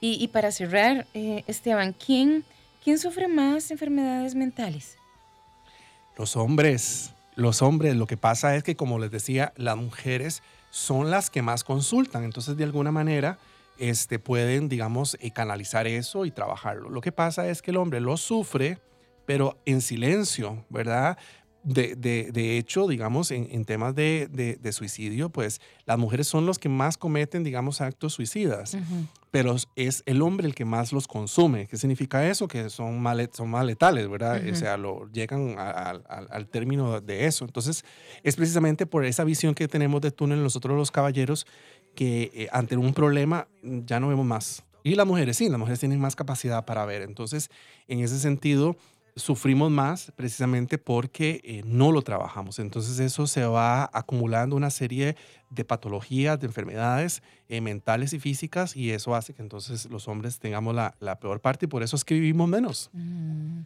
Y, 0.00 0.28
para 0.28 0.52
cerrar, 0.52 1.06
eh, 1.14 1.42
Esteban, 1.46 1.92
¿quién, 1.92 2.44
¿quién 2.84 2.98
sufre 2.98 3.28
más 3.28 3.70
enfermedades 3.70 4.34
mentales? 4.34 4.98
Los 6.16 6.36
hombres. 6.36 7.12
Los 7.34 7.60
hombres, 7.60 7.96
lo 7.96 8.06
que 8.06 8.16
pasa 8.16 8.56
es 8.56 8.62
que, 8.62 8.76
como 8.76 8.98
les 8.98 9.10
decía, 9.10 9.52
las 9.56 9.76
mujeres 9.76 10.42
son 10.70 11.10
las 11.10 11.28
que 11.28 11.42
más 11.42 11.64
consultan. 11.64 12.24
Entonces, 12.24 12.56
de 12.56 12.64
alguna 12.64 12.92
manera, 12.92 13.38
este, 13.78 14.18
pueden, 14.18 14.68
digamos, 14.68 15.16
eh, 15.20 15.30
canalizar 15.30 15.86
eso 15.86 16.24
y 16.24 16.30
trabajarlo. 16.30 16.90
Lo 16.90 17.00
que 17.00 17.12
pasa 17.12 17.48
es 17.48 17.62
que 17.62 17.70
el 17.70 17.76
hombre 17.76 18.00
lo 18.00 18.16
sufre, 18.16 18.78
pero 19.26 19.58
en 19.64 19.80
silencio, 19.80 20.64
¿verdad? 20.68 21.18
De, 21.62 22.56
hecho, 22.58 22.86
digamos, 22.86 23.32
en, 23.32 23.48
en 23.50 23.64
temas 23.64 23.94
de, 23.94 24.70
suicidio, 24.72 25.30
pues 25.30 25.60
las 25.84 25.98
mujeres 25.98 26.28
son 26.28 26.46
los 26.46 26.60
que 26.60 26.68
más 26.68 26.96
cometen, 26.96 27.42
digamos, 27.42 27.80
actos 27.80 28.12
suicidas, 28.12 28.76
pero 29.36 29.54
es 29.74 30.02
el 30.06 30.22
hombre 30.22 30.46
el 30.46 30.54
que 30.54 30.64
más 30.64 30.94
los 30.94 31.06
consume. 31.06 31.66
¿Qué 31.66 31.76
significa 31.76 32.26
eso? 32.26 32.48
Que 32.48 32.70
son, 32.70 33.02
mal, 33.02 33.28
son 33.34 33.50
más 33.50 33.66
letales, 33.66 34.08
¿verdad? 34.08 34.40
O 34.50 34.54
sea, 34.54 34.78
lo, 34.78 35.12
llegan 35.12 35.56
al 35.58 36.48
término 36.48 37.02
de 37.02 37.26
eso. 37.26 37.44
Entonces, 37.44 37.84
es 38.22 38.34
precisamente 38.34 38.86
por 38.86 39.04
esa 39.04 39.24
visión 39.24 39.54
que 39.54 39.68
tenemos 39.68 40.00
de 40.00 40.10
túnel 40.10 40.42
nosotros 40.42 40.74
los 40.74 40.90
caballeros 40.90 41.46
que 41.94 42.30
eh, 42.32 42.48
ante 42.50 42.78
un 42.78 42.94
problema 42.94 43.46
mm, 43.62 43.80
ya 43.84 44.00
no 44.00 44.08
vemos 44.08 44.24
más. 44.24 44.64
Y 44.82 44.94
las 44.94 45.06
mujeres 45.06 45.36
sí, 45.36 45.50
las 45.50 45.58
mujeres 45.58 45.80
tienen 45.80 46.00
más 46.00 46.16
capacidad 46.16 46.64
para 46.64 46.86
ver. 46.86 47.02
Entonces, 47.02 47.50
en 47.88 48.00
ese 48.00 48.18
sentido, 48.18 48.78
sufrimos 49.16 49.70
más 49.70 50.12
precisamente 50.14 50.78
porque 50.78 51.40
eh, 51.42 51.62
no 51.64 51.90
lo 51.90 52.02
trabajamos. 52.02 52.58
Entonces 52.58 52.98
eso 53.00 53.26
se 53.26 53.44
va 53.44 53.90
acumulando 53.92 54.54
una 54.54 54.70
serie 54.70 55.16
de 55.50 55.64
patologías, 55.64 56.38
de 56.38 56.46
enfermedades 56.46 57.22
eh, 57.48 57.60
mentales 57.60 58.12
y 58.12 58.20
físicas 58.20 58.76
y 58.76 58.90
eso 58.90 59.14
hace 59.14 59.32
que 59.32 59.42
entonces 59.42 59.86
los 59.90 60.06
hombres 60.06 60.38
tengamos 60.38 60.74
la, 60.74 60.94
la 61.00 61.18
peor 61.18 61.40
parte 61.40 61.64
y 61.64 61.68
por 61.68 61.82
eso 61.82 61.96
escribimos 61.96 62.48
menos. 62.48 62.90
Mm. 62.92 63.62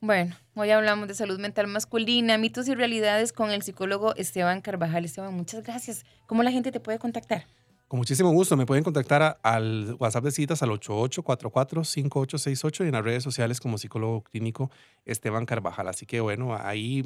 Bueno, 0.00 0.36
hoy 0.54 0.70
hablamos 0.70 1.08
de 1.08 1.14
salud 1.14 1.40
mental 1.40 1.66
masculina, 1.66 2.38
mitos 2.38 2.68
y 2.68 2.74
realidades 2.74 3.32
con 3.32 3.50
el 3.50 3.62
psicólogo 3.62 4.14
Esteban 4.14 4.60
Carvajal. 4.60 5.04
Esteban, 5.04 5.34
muchas 5.34 5.64
gracias. 5.64 6.04
¿Cómo 6.26 6.44
la 6.44 6.52
gente 6.52 6.70
te 6.70 6.78
puede 6.78 7.00
contactar? 7.00 7.46
Con 7.88 7.98
muchísimo 7.98 8.30
gusto. 8.30 8.56
Me 8.56 8.66
pueden 8.66 8.84
contactar 8.84 9.40
al 9.42 9.96
WhatsApp 9.98 10.22
de 10.24 10.30
citas 10.30 10.62
al 10.62 10.68
8844-5868 10.70 12.84
y 12.84 12.88
en 12.88 12.92
las 12.92 13.02
redes 13.02 13.22
sociales 13.22 13.60
como 13.60 13.78
psicólogo 13.78 14.24
clínico 14.24 14.70
Esteban 15.06 15.46
Carvajal. 15.46 15.88
Así 15.88 16.04
que 16.04 16.20
bueno, 16.20 16.54
ahí 16.54 17.02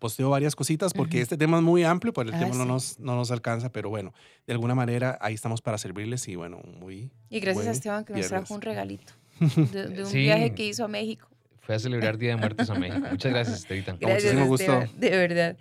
posteo 0.00 0.30
varias 0.30 0.56
cositas 0.56 0.94
porque 0.94 1.20
este 1.20 1.36
tema 1.36 1.58
es 1.58 1.62
muy 1.62 1.84
amplio, 1.84 2.14
pues 2.14 2.28
el 2.28 2.34
ah, 2.34 2.38
tema 2.38 2.54
no, 2.54 2.64
nos, 2.64 2.98
no 2.98 3.14
nos 3.14 3.30
alcanza, 3.30 3.70
pero 3.70 3.90
bueno, 3.90 4.14
de 4.46 4.54
alguna 4.54 4.74
manera 4.74 5.18
ahí 5.20 5.34
estamos 5.34 5.60
para 5.60 5.76
servirles 5.76 6.26
y 6.28 6.36
bueno, 6.36 6.62
muy... 6.80 7.10
Y 7.28 7.40
gracias 7.40 7.66
a 7.66 7.72
Esteban 7.72 8.06
que 8.06 8.14
nos 8.14 8.28
trajo 8.28 8.54
un 8.54 8.62
regalito 8.62 9.12
de, 9.38 9.48
un 10.04 10.12
viaje 10.12 10.54
que 10.54 10.64
hizo 10.64 10.86
a 10.86 10.88
México. 10.88 11.28
Fue 11.60 11.74
a 11.74 11.78
celebrar 11.78 12.16
Día 12.16 12.30
de 12.30 12.36
Muertos 12.36 12.70
a 12.70 12.74
México. 12.74 13.06
Muchas 13.10 13.32
gracias, 13.32 13.58
Estelita. 13.58 13.98
Gracias, 14.00 14.32
Muchísimo 14.34 14.46
gusto. 14.46 14.82
de 14.96 15.10
verdad. 15.10 15.58